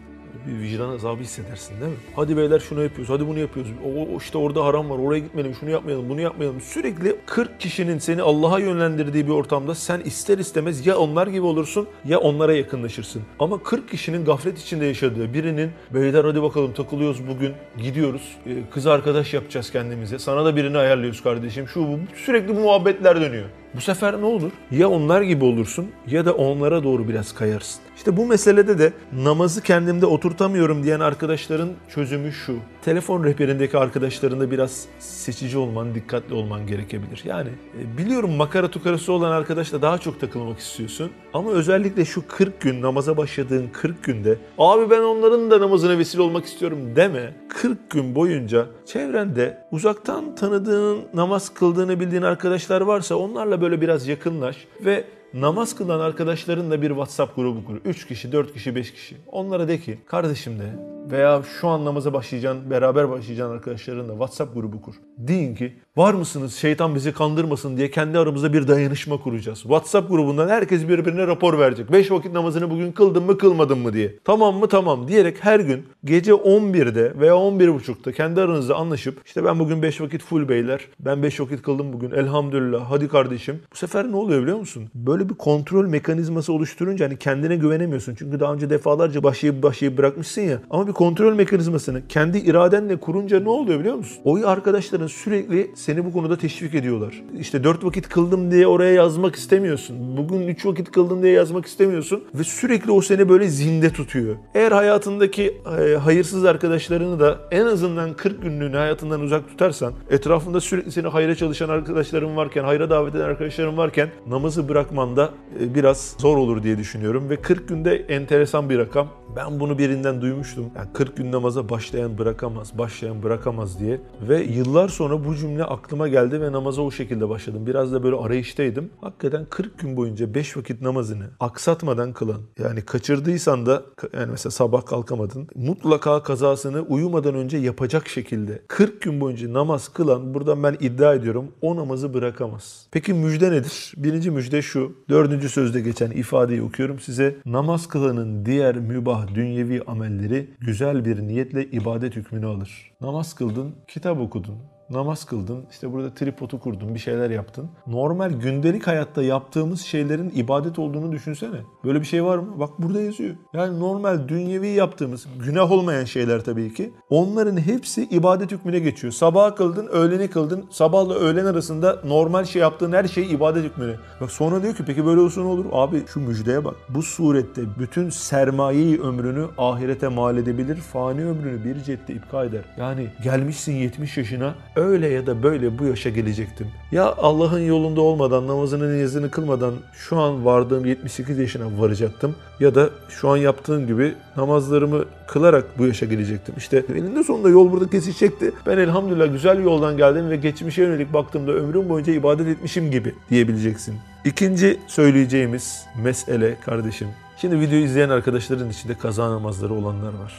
bir 0.47 0.59
vicdan 0.59 0.89
azabı 0.89 1.21
hissedersin 1.21 1.81
değil 1.81 1.91
mi? 1.91 1.97
Hadi 2.15 2.37
beyler 2.37 2.59
şunu 2.59 2.83
yapıyoruz, 2.83 3.13
hadi 3.13 3.27
bunu 3.27 3.39
yapıyoruz. 3.39 3.71
O, 3.85 4.15
o 4.15 4.17
işte 4.17 4.37
orada 4.37 4.65
haram 4.65 4.89
var, 4.89 4.97
oraya 4.97 5.19
gitmeyelim, 5.19 5.55
şunu 5.59 5.69
yapmayalım, 5.69 6.09
bunu 6.09 6.21
yapmayalım. 6.21 6.61
Sürekli 6.61 7.15
40 7.25 7.59
kişinin 7.59 7.97
seni 7.97 8.21
Allah'a 8.21 8.59
yönlendirdiği 8.59 9.27
bir 9.27 9.31
ortamda 9.31 9.75
sen 9.75 9.99
ister 9.99 10.37
istemez 10.37 10.87
ya 10.87 10.97
onlar 10.97 11.27
gibi 11.27 11.45
olursun 11.45 11.87
ya 12.05 12.19
onlara 12.19 12.53
yakınlaşırsın. 12.53 13.21
Ama 13.39 13.63
40 13.63 13.89
kişinin 13.89 14.25
gaflet 14.25 14.59
içinde 14.59 14.85
yaşadığı 14.85 15.33
birinin 15.33 15.71
beyler 15.93 16.25
hadi 16.25 16.41
bakalım 16.41 16.73
takılıyoruz 16.73 17.27
bugün, 17.27 17.53
gidiyoruz, 17.77 18.37
e, 18.45 18.51
kız 18.71 18.87
arkadaş 18.87 19.33
yapacağız 19.33 19.71
kendimize. 19.71 20.19
Sana 20.19 20.45
da 20.45 20.55
birini 20.55 20.77
ayarlıyoruz 20.77 21.23
kardeşim. 21.23 21.67
Şu 21.67 21.87
bu 21.87 21.99
sürekli 22.15 22.55
bu 22.55 22.59
muhabbetler 22.59 23.21
dönüyor. 23.21 23.45
Bu 23.75 23.81
sefer 23.81 24.21
ne 24.21 24.25
olur? 24.25 24.51
Ya 24.71 24.89
onlar 24.89 25.21
gibi 25.21 25.45
olursun 25.45 25.87
ya 26.07 26.25
da 26.25 26.33
onlara 26.33 26.83
doğru 26.83 27.07
biraz 27.07 27.33
kayarsın. 27.35 27.81
İşte 27.97 28.17
bu 28.17 28.25
meselede 28.25 28.79
de 28.79 28.93
namazı 29.13 29.61
kendimde 29.61 30.05
oturtamıyorum 30.05 30.83
diyen 30.83 30.99
arkadaşların 30.99 31.69
çözümü 31.89 32.31
şu. 32.31 32.55
Telefon 32.81 33.23
rehberindeki 33.23 33.77
arkadaşlarında 33.77 34.51
biraz 34.51 34.85
seçici 34.99 35.57
olman, 35.57 35.95
dikkatli 35.95 36.33
olman 36.33 36.67
gerekebilir. 36.67 37.21
Yani 37.25 37.49
e, 37.79 37.97
biliyorum 37.97 38.31
makara 38.31 38.71
tukarası 38.71 39.13
olan 39.13 39.31
arkadaşla 39.31 39.81
daha 39.81 39.97
çok 39.97 40.19
takılmak 40.19 40.59
istiyorsun. 40.59 41.11
Ama 41.33 41.51
özellikle 41.51 42.05
şu 42.05 42.27
40 42.27 42.61
gün 42.61 42.81
namaza 42.81 43.17
başladığın 43.17 43.67
40 43.73 44.03
günde 44.03 44.37
abi 44.57 44.89
ben 44.89 45.01
onların 45.01 45.51
da 45.51 45.61
namazına 45.61 45.97
vesile 45.97 46.21
olmak 46.21 46.45
istiyorum 46.45 46.79
deme. 46.95 47.35
40 47.49 47.89
gün 47.89 48.15
boyunca 48.15 48.65
çevrende 48.85 49.63
uzaktan 49.71 50.35
tanıdığın, 50.35 50.99
namaz 51.13 51.53
kıldığını 51.53 51.99
bildiğin 51.99 52.21
arkadaşlar 52.21 52.81
varsa 52.81 53.15
onlarla 53.15 53.56
böyle 53.61 53.81
biraz 53.81 54.07
yakınlaş 54.07 54.67
ve 54.85 55.03
namaz 55.33 55.75
kılan 55.75 55.99
arkadaşlarınla 55.99 56.81
bir 56.81 56.89
WhatsApp 56.89 57.35
grubu 57.35 57.65
kur. 57.65 57.75
3 57.85 58.07
kişi, 58.07 58.31
4 58.31 58.53
kişi, 58.53 58.75
5 58.75 58.93
kişi. 58.93 59.15
Onlara 59.27 59.67
de 59.67 59.79
ki 59.79 59.97
kardeşim 60.05 60.59
de 60.59 60.96
veya 61.11 61.41
şu 61.61 61.67
an 61.67 61.85
namaza 61.85 62.13
başlayacağın, 62.13 62.69
beraber 62.69 63.09
başlayacağın 63.09 63.51
arkadaşlarınla 63.51 64.11
WhatsApp 64.11 64.53
grubu 64.55 64.81
kur. 64.81 64.95
Deyin 65.17 65.55
ki 65.55 65.73
var 65.97 66.13
mısınız 66.13 66.55
şeytan 66.55 66.95
bizi 66.95 67.11
kandırmasın 67.11 67.77
diye 67.77 67.91
kendi 67.91 68.19
aramızda 68.19 68.53
bir 68.53 68.67
dayanışma 68.67 69.17
kuracağız. 69.17 69.61
WhatsApp 69.61 70.09
grubundan 70.09 70.49
herkes 70.49 70.87
birbirine 70.87 71.27
rapor 71.27 71.59
verecek. 71.59 71.91
5 71.91 72.11
vakit 72.11 72.33
namazını 72.33 72.69
bugün 72.69 72.91
kıldın 72.91 73.23
mı 73.23 73.37
kılmadın 73.37 73.79
mı 73.79 73.93
diye. 73.93 74.15
Tamam 74.23 74.55
mı 74.55 74.67
tamam 74.67 75.07
diyerek 75.07 75.37
her 75.39 75.59
gün 75.59 75.85
gece 76.05 76.31
11'de 76.31 77.19
veya 77.19 77.33
11.30'da 77.33 78.11
kendi 78.11 78.41
aranızda 78.41 78.75
anlaşıp 78.75 79.21
işte 79.25 79.45
ben 79.45 79.59
bugün 79.59 79.81
5 79.81 80.01
vakit 80.01 80.23
full 80.23 80.49
beyler. 80.49 80.87
Ben 80.99 81.23
5 81.23 81.39
vakit 81.39 81.61
kıldım 81.61 81.93
bugün 81.93 82.11
elhamdülillah 82.11 82.91
hadi 82.91 83.07
kardeşim. 83.07 83.61
Bu 83.71 83.75
sefer 83.75 84.11
ne 84.11 84.15
oluyor 84.15 84.41
biliyor 84.41 84.57
musun? 84.57 84.89
Böyle 84.95 85.29
bir 85.29 85.35
kontrol 85.35 85.85
mekanizması 85.85 86.53
oluşturunca 86.53 87.05
hani 87.05 87.17
kendine 87.17 87.55
güvenemiyorsun. 87.55 88.15
Çünkü 88.15 88.39
daha 88.39 88.53
önce 88.53 88.69
defalarca 88.69 89.23
başlayıp 89.23 89.63
başlayıp 89.63 89.97
bırakmışsın 89.97 90.41
ya. 90.41 90.59
Ama 90.69 90.87
bir 90.87 90.93
kontrol 90.97 91.33
mekanizmasını 91.33 92.07
kendi 92.09 92.37
iradenle 92.37 92.97
kurunca 92.99 93.39
ne 93.39 93.49
oluyor 93.49 93.79
biliyor 93.79 93.95
musun? 93.95 94.17
O 94.25 94.37
arkadaşların 94.45 95.07
sürekli 95.07 95.71
seni 95.75 96.05
bu 96.05 96.13
konuda 96.13 96.37
teşvik 96.37 96.75
ediyorlar. 96.75 97.23
İşte 97.39 97.63
4 97.63 97.85
vakit 97.85 98.09
kıldım 98.09 98.51
diye 98.51 98.67
oraya 98.67 98.93
yazmak 98.93 99.35
istemiyorsun. 99.35 100.17
Bugün 100.17 100.47
3 100.47 100.65
vakit 100.65 100.91
kıldım 100.91 101.23
diye 101.23 101.33
yazmak 101.33 101.65
istemiyorsun. 101.65 102.23
Ve 102.35 102.43
sürekli 102.43 102.91
o 102.91 103.01
seni 103.01 103.29
böyle 103.29 103.47
zinde 103.47 103.89
tutuyor. 103.89 104.35
Eğer 104.53 104.71
hayatındaki 104.71 105.61
e, 105.79 105.95
hayırsız 105.95 106.45
arkadaşlarını 106.45 107.19
da 107.19 107.39
en 107.51 107.65
azından 107.65 108.13
40 108.13 108.41
günlüğüne 108.41 108.77
hayatından 108.77 109.21
uzak 109.21 109.47
tutarsan, 109.47 109.93
etrafında 110.09 110.61
sürekli 110.61 110.91
seni 110.91 111.07
hayra 111.07 111.35
çalışan 111.35 111.69
arkadaşların 111.69 112.37
varken, 112.37 112.63
hayra 112.63 112.89
davet 112.89 113.15
eden 113.15 113.23
arkadaşların 113.23 113.77
varken 113.77 114.09
namazı 114.27 114.69
bırakman 114.69 115.07
anda 115.07 115.29
e, 115.59 115.75
biraz 115.75 116.15
zor 116.19 116.37
olur 116.37 116.63
diye 116.63 116.77
düşünüyorum. 116.77 117.29
Ve 117.29 117.35
40 117.35 117.67
günde 117.67 117.95
enteresan 117.95 118.69
bir 118.69 118.77
rakam. 118.77 119.07
Ben 119.35 119.59
bunu 119.59 119.77
birinden 119.77 120.21
duymuştum. 120.21 120.65
Yani 120.75 120.86
40 120.93 121.17
gün 121.17 121.31
namaza 121.31 121.69
başlayan 121.69 122.17
bırakamaz, 122.17 122.77
başlayan 122.77 123.23
bırakamaz 123.23 123.79
diye. 123.79 123.99
Ve 124.29 124.43
yıllar 124.43 124.89
sonra 124.89 125.25
bu 125.25 125.35
cümle 125.35 125.63
aklıma 125.63 126.07
geldi 126.07 126.41
ve 126.41 126.51
namaza 126.51 126.81
o 126.81 126.91
şekilde 126.91 127.29
başladım. 127.29 127.65
Biraz 127.67 127.93
da 127.93 128.03
böyle 128.03 128.15
arayıştaydım. 128.15 128.89
Hakikaten 129.01 129.45
40 129.49 129.79
gün 129.79 129.97
boyunca 129.97 130.33
5 130.33 130.57
vakit 130.57 130.81
namazını 130.81 131.29
aksatmadan 131.39 132.13
kılan. 132.13 132.41
Yani 132.59 132.81
kaçırdıysan 132.81 133.65
da 133.65 133.83
yani 134.13 134.31
mesela 134.31 134.51
sabah 134.51 134.85
kalkamadın. 134.85 135.47
Mutlaka 135.55 136.23
kazasını 136.23 136.81
uyumadan 136.81 137.35
önce 137.35 137.57
yapacak 137.57 138.07
şekilde 138.07 138.61
40 138.67 139.01
gün 139.01 139.21
boyunca 139.21 139.53
namaz 139.53 139.89
kılan 139.89 140.33
buradan 140.33 140.63
ben 140.63 140.77
iddia 140.79 141.13
ediyorum 141.13 141.51
o 141.61 141.75
namazı 141.75 142.13
bırakamaz. 142.13 142.87
Peki 142.91 143.13
müjde 143.13 143.51
nedir? 143.51 143.93
Birinci 143.97 144.31
müjde 144.31 144.61
şu. 144.61 144.95
Dördüncü 145.09 145.49
sözde 145.49 145.81
geçen 145.81 146.11
ifadeyi 146.11 146.61
okuyorum 146.61 146.99
size. 146.99 147.35
Namaz 147.45 147.87
kılanın 147.87 148.45
diğer 148.45 148.77
mübah 148.77 149.35
dünyevi 149.35 149.81
amelleri 149.87 150.49
güzel 150.59 150.76
bir 151.05 151.21
niyetle 151.27 151.65
ibadet 151.65 152.15
hükmünü 152.15 152.45
alır. 152.45 152.91
Namaz 153.01 153.35
kıldın, 153.35 153.75
kitap 153.87 154.19
okudun, 154.19 154.57
namaz 154.89 155.25
kıldın, 155.25 155.65
işte 155.71 155.93
burada 155.93 156.13
tripodu 156.13 156.59
kurdun, 156.59 156.95
bir 156.95 156.99
şeyler 156.99 157.29
yaptın. 157.29 157.69
Normal 157.87 158.31
gündelik 158.31 158.87
hayatta 158.87 159.23
yaptığımız 159.23 159.81
şeylerin 159.81 160.31
ibadet 160.35 160.79
olduğunu 160.79 161.11
düşünsene. 161.11 161.57
Böyle 161.83 161.99
bir 161.99 162.05
şey 162.05 162.23
var 162.23 162.37
mı? 162.37 162.59
Bak 162.59 162.69
burada 162.79 163.01
yazıyor. 163.01 163.35
Yani 163.53 163.79
normal 163.79 164.27
dünyevi 164.27 164.67
yaptığımız, 164.67 165.27
günah 165.45 165.71
olmayan 165.71 166.05
şeyler 166.05 166.43
tabii 166.43 166.73
ki. 166.73 166.93
Onların 167.09 167.57
hepsi 167.57 168.03
ibadet 168.03 168.51
hükmüne 168.51 168.79
geçiyor. 168.79 169.13
Sabah 169.13 169.55
kıldın, 169.55 169.87
öğleni 169.87 170.27
kıldın. 170.27 170.65
Sabahla 170.69 171.13
öğlen 171.13 171.45
arasında 171.45 172.01
normal 172.05 172.45
şey 172.45 172.61
yaptığın 172.61 172.91
her 172.91 173.07
şey 173.07 173.31
ibadet 173.31 173.63
hükmüne. 173.63 173.95
Bak 174.21 174.31
sonra 174.31 174.63
diyor 174.63 174.75
ki 174.75 174.83
peki 174.85 175.05
böyle 175.05 175.21
olsa 175.21 175.41
ne 175.41 175.47
olur? 175.47 175.65
Abi 175.71 176.03
şu 176.07 176.19
müjdeye 176.19 176.65
bak. 176.65 176.75
Bu 176.89 177.03
surette 177.03 177.61
bütün 177.79 178.09
sermayeyi 178.09 179.01
ömrünü 179.01 179.45
ahirete 179.57 180.07
mal 180.07 180.37
edebilir. 180.37 180.75
Fani 180.75 181.25
ömrünü 181.25 181.65
bir 181.65 181.83
cette 181.83 182.13
ipka 182.13 182.45
eder. 182.45 182.61
Yani 182.77 183.07
gelmişsin 183.23 183.73
70 183.73 184.17
yaşına 184.17 184.55
öyle 184.77 185.07
ya 185.07 185.27
da 185.27 185.43
böyle 185.43 185.79
bu 185.79 185.85
yaşa 185.85 186.09
gelecektim. 186.09 186.67
Ya 186.91 187.15
Allah'ın 187.17 187.59
yolunda 187.59 188.01
olmadan, 188.01 188.47
namazını 188.47 188.95
niyazını 188.95 189.31
kılmadan 189.31 189.73
şu 189.93 190.17
an 190.17 190.45
vardığım 190.45 190.85
78 190.85 191.37
yaşına 191.39 191.81
varacaktım. 191.81 192.35
Ya 192.59 192.75
da 192.75 192.89
şu 193.09 193.29
an 193.29 193.37
yaptığım 193.37 193.87
gibi 193.87 194.15
namazlarımı 194.37 195.05
kılarak 195.27 195.65
bu 195.77 195.85
yaşa 195.85 196.05
gelecektim. 196.05 196.55
İşte 196.57 196.83
eninde 196.95 197.23
sonunda 197.23 197.49
yol 197.49 197.71
burada 197.71 197.89
kesişecekti. 197.89 198.51
Ben 198.65 198.77
elhamdülillah 198.77 199.31
güzel 199.31 199.63
yoldan 199.63 199.97
geldim 199.97 200.29
ve 200.29 200.35
geçmişe 200.35 200.81
yönelik 200.81 201.13
baktığımda 201.13 201.51
ömrüm 201.51 201.89
boyunca 201.89 202.13
ibadet 202.13 202.47
etmişim 202.47 202.91
gibi 202.91 203.15
diyebileceksin. 203.29 203.95
İkinci 204.25 204.79
söyleyeceğimiz 204.87 205.85
mesele 206.03 206.57
kardeşim. 206.65 207.07
Şimdi 207.41 207.59
videoyu 207.59 207.83
izleyen 207.83 208.09
arkadaşların 208.09 208.69
içinde 208.69 208.93
kaza 208.93 209.31
namazları 209.31 209.73
olanlar 209.73 210.13
var. 210.13 210.33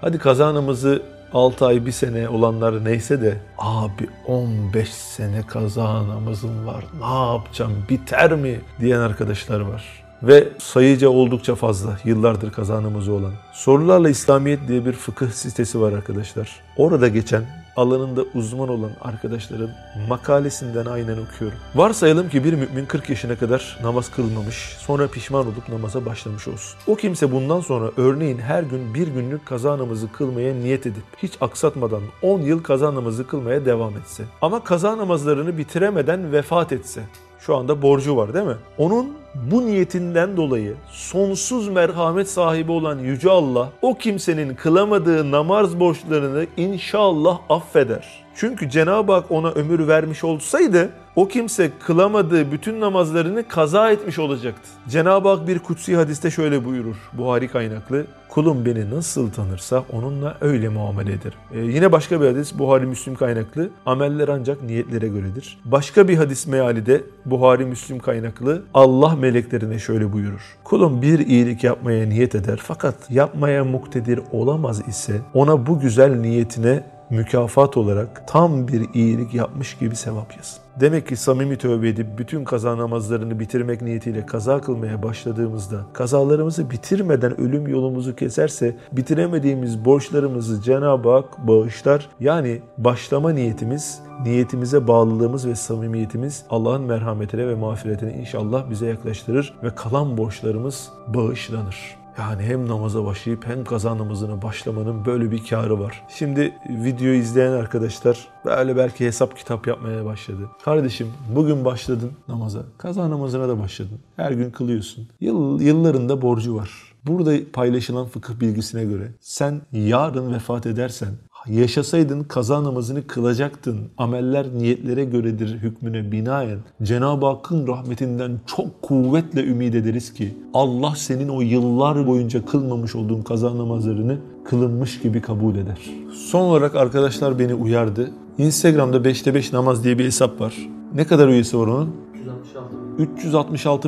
Hadi 0.00 0.18
kaza 0.18 0.54
namazı 0.54 1.02
6 1.34 1.66
ay, 1.66 1.86
1 1.86 1.92
sene 1.92 2.28
olanlar 2.28 2.84
neyse 2.84 3.22
de 3.22 3.38
abi 3.58 4.08
15 4.26 4.88
sene 4.88 5.42
kaza 5.46 6.08
namazım 6.08 6.66
var 6.66 6.84
ne 7.00 7.32
yapacağım 7.32 7.72
biter 7.88 8.32
mi 8.32 8.60
diyen 8.80 9.00
arkadaşlar 9.00 9.60
var. 9.60 10.02
Ve 10.22 10.48
sayıca 10.58 11.08
oldukça 11.08 11.54
fazla 11.54 11.98
yıllardır 12.04 12.52
kaza 12.52 12.82
namazı 12.82 13.12
olan. 13.12 13.32
Sorularla 13.52 14.08
İslamiyet 14.08 14.68
diye 14.68 14.86
bir 14.86 14.92
fıkıh 14.92 15.30
sitesi 15.30 15.80
var 15.80 15.92
arkadaşlar. 15.92 16.60
Orada 16.76 17.08
geçen 17.08 17.61
alanında 17.76 18.24
uzman 18.34 18.68
olan 18.68 18.90
arkadaşların 19.00 19.70
makalesinden 20.08 20.86
aynen 20.86 21.18
okuyorum. 21.18 21.58
Varsayalım 21.74 22.28
ki 22.28 22.44
bir 22.44 22.52
mümin 22.52 22.86
40 22.86 23.10
yaşına 23.10 23.36
kadar 23.36 23.78
namaz 23.82 24.10
kılmamış, 24.10 24.76
sonra 24.78 25.08
pişman 25.08 25.46
olup 25.46 25.68
namaza 25.68 26.06
başlamış 26.06 26.48
olsun. 26.48 26.78
O 26.86 26.96
kimse 26.96 27.32
bundan 27.32 27.60
sonra 27.60 27.90
örneğin 27.96 28.38
her 28.38 28.62
gün 28.62 28.94
bir 28.94 29.08
günlük 29.08 29.46
kaza 29.46 29.78
namazı 29.78 30.12
kılmaya 30.12 30.54
niyet 30.54 30.86
edip 30.86 31.04
hiç 31.18 31.32
aksatmadan 31.40 32.02
10 32.22 32.40
yıl 32.40 32.62
kaza 32.62 32.94
namazı 32.94 33.26
kılmaya 33.26 33.64
devam 33.64 33.96
etse. 33.96 34.24
Ama 34.42 34.64
kaza 34.64 34.98
namazlarını 34.98 35.58
bitiremeden 35.58 36.32
vefat 36.32 36.72
etse. 36.72 37.02
Şu 37.46 37.56
anda 37.56 37.82
borcu 37.82 38.16
var 38.16 38.34
değil 38.34 38.46
mi? 38.46 38.56
Onun 38.78 39.12
bu 39.34 39.66
niyetinden 39.66 40.36
dolayı 40.36 40.74
sonsuz 40.90 41.68
merhamet 41.68 42.28
sahibi 42.28 42.72
olan 42.72 42.98
Yüce 42.98 43.30
Allah 43.30 43.68
o 43.82 43.98
kimsenin 43.98 44.54
kılamadığı 44.54 45.30
namaz 45.30 45.80
borçlarını 45.80 46.46
inşallah 46.56 47.38
affeder. 47.48 48.24
Çünkü 48.34 48.70
Cenab-ı 48.70 49.12
Hak 49.12 49.30
ona 49.30 49.50
ömür 49.50 49.88
vermiş 49.88 50.24
olsaydı 50.24 50.90
o 51.16 51.28
kimse 51.28 51.70
kılamadığı 51.86 52.52
bütün 52.52 52.80
namazlarını 52.80 53.48
kaza 53.48 53.90
etmiş 53.90 54.18
olacaktı. 54.18 54.68
Cenab-ı 54.88 55.28
Hak 55.28 55.48
bir 55.48 55.58
kutsi 55.58 55.96
hadiste 55.96 56.30
şöyle 56.30 56.64
buyurur. 56.64 56.96
Buhari 57.12 57.48
kaynaklı. 57.48 58.06
Kulum 58.34 58.66
beni 58.66 58.90
nasıl 58.90 59.30
tanırsa 59.30 59.84
onunla 59.92 60.36
öyle 60.40 60.68
muamele 60.68 61.12
ederim. 61.12 61.38
Ee, 61.54 61.58
yine 61.58 61.92
başka 61.92 62.20
bir 62.20 62.26
hadis 62.26 62.58
Buhari 62.58 62.86
Müslim 62.86 63.14
kaynaklı. 63.14 63.70
Ameller 63.86 64.28
ancak 64.28 64.62
niyetlere 64.62 65.08
göredir. 65.08 65.58
Başka 65.64 66.08
bir 66.08 66.16
hadis 66.16 66.46
meali 66.46 66.86
de 66.86 67.02
Buhari 67.26 67.64
Müslim 67.64 67.98
kaynaklı. 67.98 68.62
Allah 68.74 69.16
meleklerine 69.16 69.78
şöyle 69.78 70.12
buyurur. 70.12 70.58
Kulum 70.64 71.02
bir 71.02 71.18
iyilik 71.18 71.64
yapmaya 71.64 72.06
niyet 72.06 72.34
eder 72.34 72.60
fakat 72.62 73.10
yapmaya 73.10 73.64
muktedir 73.64 74.20
olamaz 74.32 74.88
ise 74.88 75.20
ona 75.34 75.66
bu 75.66 75.80
güzel 75.80 76.16
niyetine 76.16 76.84
mükafat 77.10 77.76
olarak 77.76 78.28
tam 78.28 78.68
bir 78.68 78.94
iyilik 78.94 79.34
yapmış 79.34 79.78
gibi 79.78 79.96
sevap 79.96 80.36
yazın. 80.36 80.61
Demek 80.80 81.08
ki 81.08 81.16
samimi 81.16 81.58
tövbe 81.58 81.88
edip 81.88 82.06
bütün 82.18 82.44
kaza 82.44 82.78
namazlarını 82.78 83.40
bitirmek 83.40 83.82
niyetiyle 83.82 84.26
kaza 84.26 84.60
kılmaya 84.60 85.02
başladığımızda 85.02 85.80
kazalarımızı 85.92 86.70
bitirmeden 86.70 87.40
ölüm 87.40 87.66
yolumuzu 87.66 88.16
keserse 88.16 88.76
bitiremediğimiz 88.92 89.84
borçlarımızı 89.84 90.62
Cenab-ı 90.62 91.10
Hak 91.10 91.48
bağışlar. 91.48 92.08
Yani 92.20 92.62
başlama 92.78 93.30
niyetimiz, 93.30 94.00
niyetimize 94.24 94.88
bağlılığımız 94.88 95.46
ve 95.46 95.54
samimiyetimiz 95.54 96.44
Allah'ın 96.50 96.82
merhametine 96.82 97.48
ve 97.48 97.54
mağfiretine 97.54 98.12
inşallah 98.12 98.70
bize 98.70 98.86
yaklaştırır 98.86 99.54
ve 99.62 99.74
kalan 99.74 100.18
borçlarımız 100.18 100.90
bağışlanır. 101.08 102.01
Yani 102.18 102.42
hem 102.42 102.68
namaza 102.68 103.04
başlayıp 103.04 103.46
hem 103.46 103.64
kaza 103.64 103.98
namazına 103.98 104.42
başlamanın 104.42 105.04
böyle 105.04 105.30
bir 105.30 105.46
karı 105.46 105.80
var. 105.80 106.04
Şimdi 106.08 106.54
videoyu 106.68 107.18
izleyen 107.18 107.52
arkadaşlar 107.52 108.28
böyle 108.44 108.76
belki 108.76 109.06
hesap 109.06 109.36
kitap 109.36 109.66
yapmaya 109.66 110.04
başladı. 110.04 110.48
Kardeşim 110.64 111.12
bugün 111.34 111.64
başladın 111.64 112.12
namaza. 112.28 112.62
Kaza 112.78 113.10
namazına 113.10 113.48
da 113.48 113.58
başladın. 113.58 113.98
Her 114.16 114.32
gün 114.32 114.50
kılıyorsun. 114.50 115.08
Yıl, 115.20 115.60
yıllarında 115.60 116.22
borcu 116.22 116.56
var. 116.56 116.70
Burada 117.06 117.32
paylaşılan 117.52 118.06
fıkıh 118.06 118.40
bilgisine 118.40 118.84
göre 118.84 119.12
sen 119.20 119.60
yarın 119.72 120.34
vefat 120.34 120.66
edersen 120.66 121.08
yaşasaydın 121.46 122.24
kaza 122.24 122.64
namazını 122.64 123.06
kılacaktın. 123.06 123.78
Ameller 123.98 124.46
niyetlere 124.54 125.04
göredir 125.04 125.58
hükmüne 125.58 126.12
binaen. 126.12 126.58
Cenab-ı 126.82 127.26
Hakk'ın 127.26 127.66
rahmetinden 127.66 128.40
çok 128.46 128.82
kuvvetle 128.82 129.44
ümit 129.44 129.74
ederiz 129.74 130.14
ki 130.14 130.36
Allah 130.54 130.94
senin 130.96 131.28
o 131.28 131.40
yıllar 131.40 132.06
boyunca 132.06 132.46
kılmamış 132.46 132.94
olduğun 132.94 133.22
kaza 133.22 133.58
namazlarını 133.58 134.18
kılınmış 134.44 135.00
gibi 135.00 135.22
kabul 135.22 135.54
eder. 135.54 135.78
Son 136.12 136.40
olarak 136.40 136.74
arkadaşlar 136.74 137.38
beni 137.38 137.54
uyardı. 137.54 138.10
Instagram'da 138.38 138.96
5'te 138.96 139.34
5 139.34 139.52
namaz 139.52 139.84
diye 139.84 139.98
bir 139.98 140.04
hesap 140.04 140.40
var. 140.40 140.54
Ne 140.94 141.06
kadar 141.06 141.28
üyesi 141.28 141.58
var 141.58 141.66
onun? 141.66 141.96
366 142.22 142.81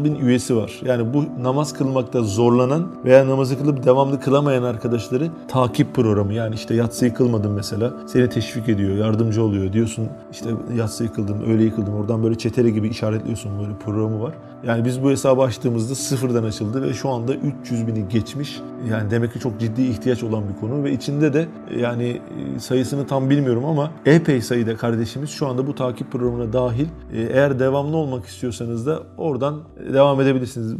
bin 0.04 0.14
üyesi 0.14 0.56
var. 0.56 0.80
Yani 0.84 1.14
bu 1.14 1.24
namaz 1.42 1.72
kılmakta 1.72 2.22
zorlanan 2.22 2.86
veya 3.04 3.28
namazı 3.28 3.58
kılıp 3.58 3.84
devamlı 3.84 4.20
kılamayan 4.20 4.62
arkadaşları 4.62 5.30
takip 5.48 5.94
programı. 5.94 6.34
Yani 6.34 6.54
işte 6.54 6.74
yatsıyı 6.74 7.14
kılmadın 7.14 7.52
mesela. 7.52 7.92
Seni 8.06 8.28
teşvik 8.28 8.68
ediyor, 8.68 8.96
yardımcı 8.96 9.42
oluyor. 9.42 9.72
Diyorsun 9.72 10.08
işte 10.32 10.50
yatsıyı 10.76 11.12
kıldın, 11.12 11.40
öğleyi 11.40 11.74
kıldın. 11.74 11.92
Oradan 11.92 12.22
böyle 12.22 12.38
çetere 12.38 12.70
gibi 12.70 12.88
işaretliyorsun 12.88 13.58
böyle 13.58 13.78
programı 13.84 14.22
var. 14.22 14.34
Yani 14.66 14.84
biz 14.84 15.02
bu 15.02 15.10
hesabı 15.10 15.42
açtığımızda 15.42 15.94
sıfırdan 15.94 16.44
açıldı 16.44 16.82
ve 16.82 16.94
şu 16.94 17.08
anda 17.08 17.34
300 17.34 17.86
bini 17.86 18.08
geçmiş. 18.08 18.60
Yani 18.90 19.10
demek 19.10 19.32
ki 19.32 19.40
çok 19.40 19.60
ciddi 19.60 19.82
ihtiyaç 19.82 20.22
olan 20.22 20.44
bir 20.48 20.60
konu 20.60 20.84
ve 20.84 20.92
içinde 20.92 21.32
de 21.32 21.48
yani 21.78 22.20
sayısını 22.58 23.06
tam 23.06 23.30
bilmiyorum 23.30 23.64
ama 23.64 23.90
epey 24.06 24.40
sayıda 24.40 24.76
kardeşimiz 24.76 25.30
şu 25.30 25.46
anda 25.46 25.66
bu 25.66 25.74
takip 25.74 26.12
programına 26.12 26.52
dahil. 26.52 26.86
Eğer 27.12 27.58
devamlı 27.58 27.96
olmak 27.96 28.26
istiyorsanız 28.26 28.86
da 28.86 29.02
oradan 29.16 29.62
devam 29.92 30.20
edebilirsiniz. 30.20 30.74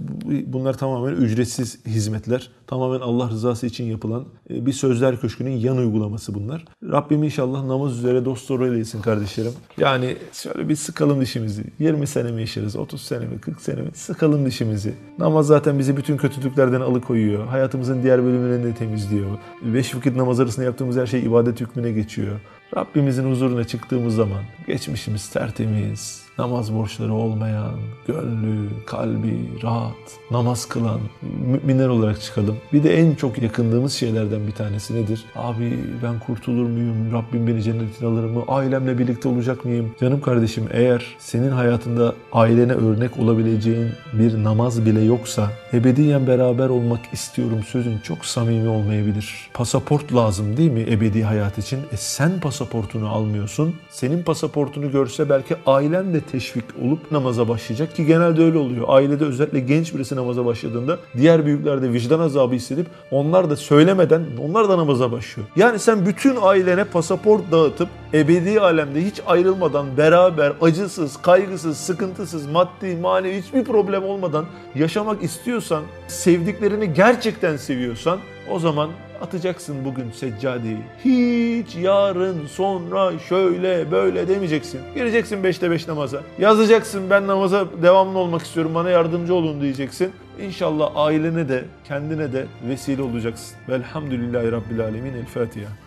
Bunlar 0.46 0.78
tamamen 0.78 1.12
ücretsiz 1.12 1.86
hizmetler. 1.86 2.50
Tamamen 2.66 3.00
Allah 3.00 3.30
rızası 3.30 3.66
için 3.66 3.84
yapılan 3.84 4.24
bir 4.50 4.72
sözler 4.72 5.20
köşkünün 5.20 5.50
yan 5.50 5.76
uygulaması 5.76 6.34
bunlar. 6.34 6.64
Rabbim 6.82 7.22
inşallah 7.22 7.64
namaz 7.64 7.98
üzere 7.98 8.24
dost 8.24 8.48
doğru 8.48 8.66
eylesin 8.66 9.02
kardeşlerim. 9.02 9.52
Yani 9.78 10.16
şöyle 10.32 10.68
bir 10.68 10.76
sıkalım 10.76 11.20
dişimizi. 11.20 11.64
20 11.78 12.06
sene 12.06 12.32
mi 12.32 12.40
yaşarız, 12.40 12.76
30 12.76 13.02
sene 13.02 13.26
mi, 13.26 13.38
40 13.38 13.60
sene 13.60 13.73
mi? 13.82 13.90
Sıkalım 13.94 14.46
dişimizi. 14.46 14.94
Namaz 15.18 15.46
zaten 15.46 15.78
bizi 15.78 15.96
bütün 15.96 16.16
kötülüklerden 16.16 16.80
alıkoyuyor. 16.80 17.46
Hayatımızın 17.46 18.02
diğer 18.02 18.24
bölümlerini 18.24 18.64
de 18.64 18.74
temizliyor. 18.74 19.26
Beş 19.62 19.94
vakit 19.94 20.16
namaz 20.16 20.40
arasında 20.40 20.64
yaptığımız 20.64 20.96
her 20.96 21.06
şey 21.06 21.20
ibadet 21.20 21.60
hükmüne 21.60 21.92
geçiyor. 21.92 22.40
Rabbimizin 22.76 23.30
huzuruna 23.30 23.64
çıktığımız 23.64 24.14
zaman 24.14 24.42
geçmişimiz 24.66 25.28
tertemiz, 25.30 26.23
namaz 26.38 26.74
borçları 26.74 27.14
olmayan, 27.14 27.74
gönlü, 28.06 28.68
kalbi 28.86 29.38
rahat, 29.62 29.94
namaz 30.30 30.68
kılan 30.68 31.00
müminler 31.46 31.88
olarak 31.88 32.20
çıkalım. 32.20 32.56
Bir 32.72 32.84
de 32.84 32.98
en 33.00 33.14
çok 33.14 33.42
yakındığımız 33.42 33.92
şeylerden 33.92 34.46
bir 34.46 34.52
tanesi 34.52 34.94
nedir? 34.94 35.24
Abi 35.36 35.78
ben 36.02 36.18
kurtulur 36.18 36.66
muyum? 36.66 37.12
Rabbim 37.12 37.46
beni 37.46 37.62
cennetin 37.62 38.06
alır 38.06 38.24
mı? 38.24 38.42
Ailemle 38.48 38.98
birlikte 38.98 39.28
olacak 39.28 39.64
mıyım? 39.64 39.94
Canım 40.00 40.20
kardeşim 40.20 40.68
eğer 40.72 41.16
senin 41.18 41.50
hayatında 41.50 42.14
ailene 42.32 42.72
örnek 42.72 43.18
olabileceğin 43.18 43.88
bir 44.12 44.44
namaz 44.44 44.86
bile 44.86 45.00
yoksa 45.00 45.50
ebediyen 45.72 46.26
beraber 46.26 46.68
olmak 46.68 47.00
istiyorum 47.12 47.60
sözün 47.66 47.98
çok 47.98 48.24
samimi 48.24 48.68
olmayabilir. 48.68 49.50
Pasaport 49.54 50.14
lazım 50.14 50.56
değil 50.56 50.70
mi 50.70 50.86
ebedi 50.90 51.24
hayat 51.24 51.58
için? 51.58 51.78
E 51.92 51.96
sen 51.96 52.40
pasaportunu 52.40 53.08
almıyorsun. 53.08 53.74
Senin 53.90 54.22
pasaportunu 54.22 54.92
görse 54.92 55.28
belki 55.30 55.56
ailen 55.66 56.14
de 56.14 56.20
teşvik 56.32 56.64
olup 56.84 57.12
namaza 57.12 57.48
başlayacak 57.48 57.96
ki 57.96 58.06
genelde 58.06 58.42
öyle 58.42 58.58
oluyor. 58.58 58.84
Ailede 58.88 59.24
özellikle 59.24 59.60
genç 59.60 59.94
birisi 59.94 60.16
namaza 60.16 60.46
başladığında 60.46 60.98
diğer 61.16 61.46
büyükler 61.46 61.82
de 61.82 61.92
vicdan 61.92 62.20
azabı 62.20 62.54
hissedip 62.54 62.87
onlar 63.10 63.50
da 63.50 63.56
söylemeden 63.56 64.22
onlar 64.42 64.68
da 64.68 64.78
namaza 64.78 65.12
başlıyor. 65.12 65.48
Yani 65.56 65.78
sen 65.78 66.06
bütün 66.06 66.37
ailene 66.42 66.84
pasaport 66.84 67.52
dağıtıp 67.52 67.88
ebedi 68.14 68.60
alemde 68.60 69.04
hiç 69.04 69.20
ayrılmadan 69.26 69.96
beraber 69.96 70.52
acısız, 70.60 71.16
kaygısız, 71.22 71.76
sıkıntısız, 71.76 72.46
maddi, 72.46 72.96
manevi 72.96 73.42
hiçbir 73.42 73.64
problem 73.64 74.04
olmadan 74.04 74.44
yaşamak 74.74 75.22
istiyorsan, 75.22 75.82
sevdiklerini 76.08 76.94
gerçekten 76.94 77.56
seviyorsan 77.56 78.18
o 78.50 78.58
zaman 78.58 78.90
atacaksın 79.24 79.84
bugün 79.84 80.10
seccadeyi. 80.10 80.78
Hiç 81.04 81.76
yarın 81.76 82.46
sonra 82.46 83.18
şöyle 83.18 83.90
böyle 83.90 84.28
demeyeceksin. 84.28 84.80
Gireceksin 84.94 85.44
beşte 85.44 85.70
beş 85.70 85.88
namaza. 85.88 86.20
Yazacaksın 86.38 87.10
ben 87.10 87.26
namaza 87.26 87.66
devamlı 87.82 88.18
olmak 88.18 88.42
istiyorum 88.42 88.74
bana 88.74 88.90
yardımcı 88.90 89.34
olun 89.34 89.60
diyeceksin. 89.60 90.12
İnşallah 90.40 90.90
ailene 90.94 91.48
de 91.48 91.64
kendine 91.88 92.32
de 92.32 92.46
vesile 92.68 93.02
olacaksın. 93.02 93.56
Velhamdülillahi 93.68 94.52
Rabbil 94.52 94.80
Alemin. 94.80 95.12
El 95.14 95.26
Fatiha. 95.26 95.83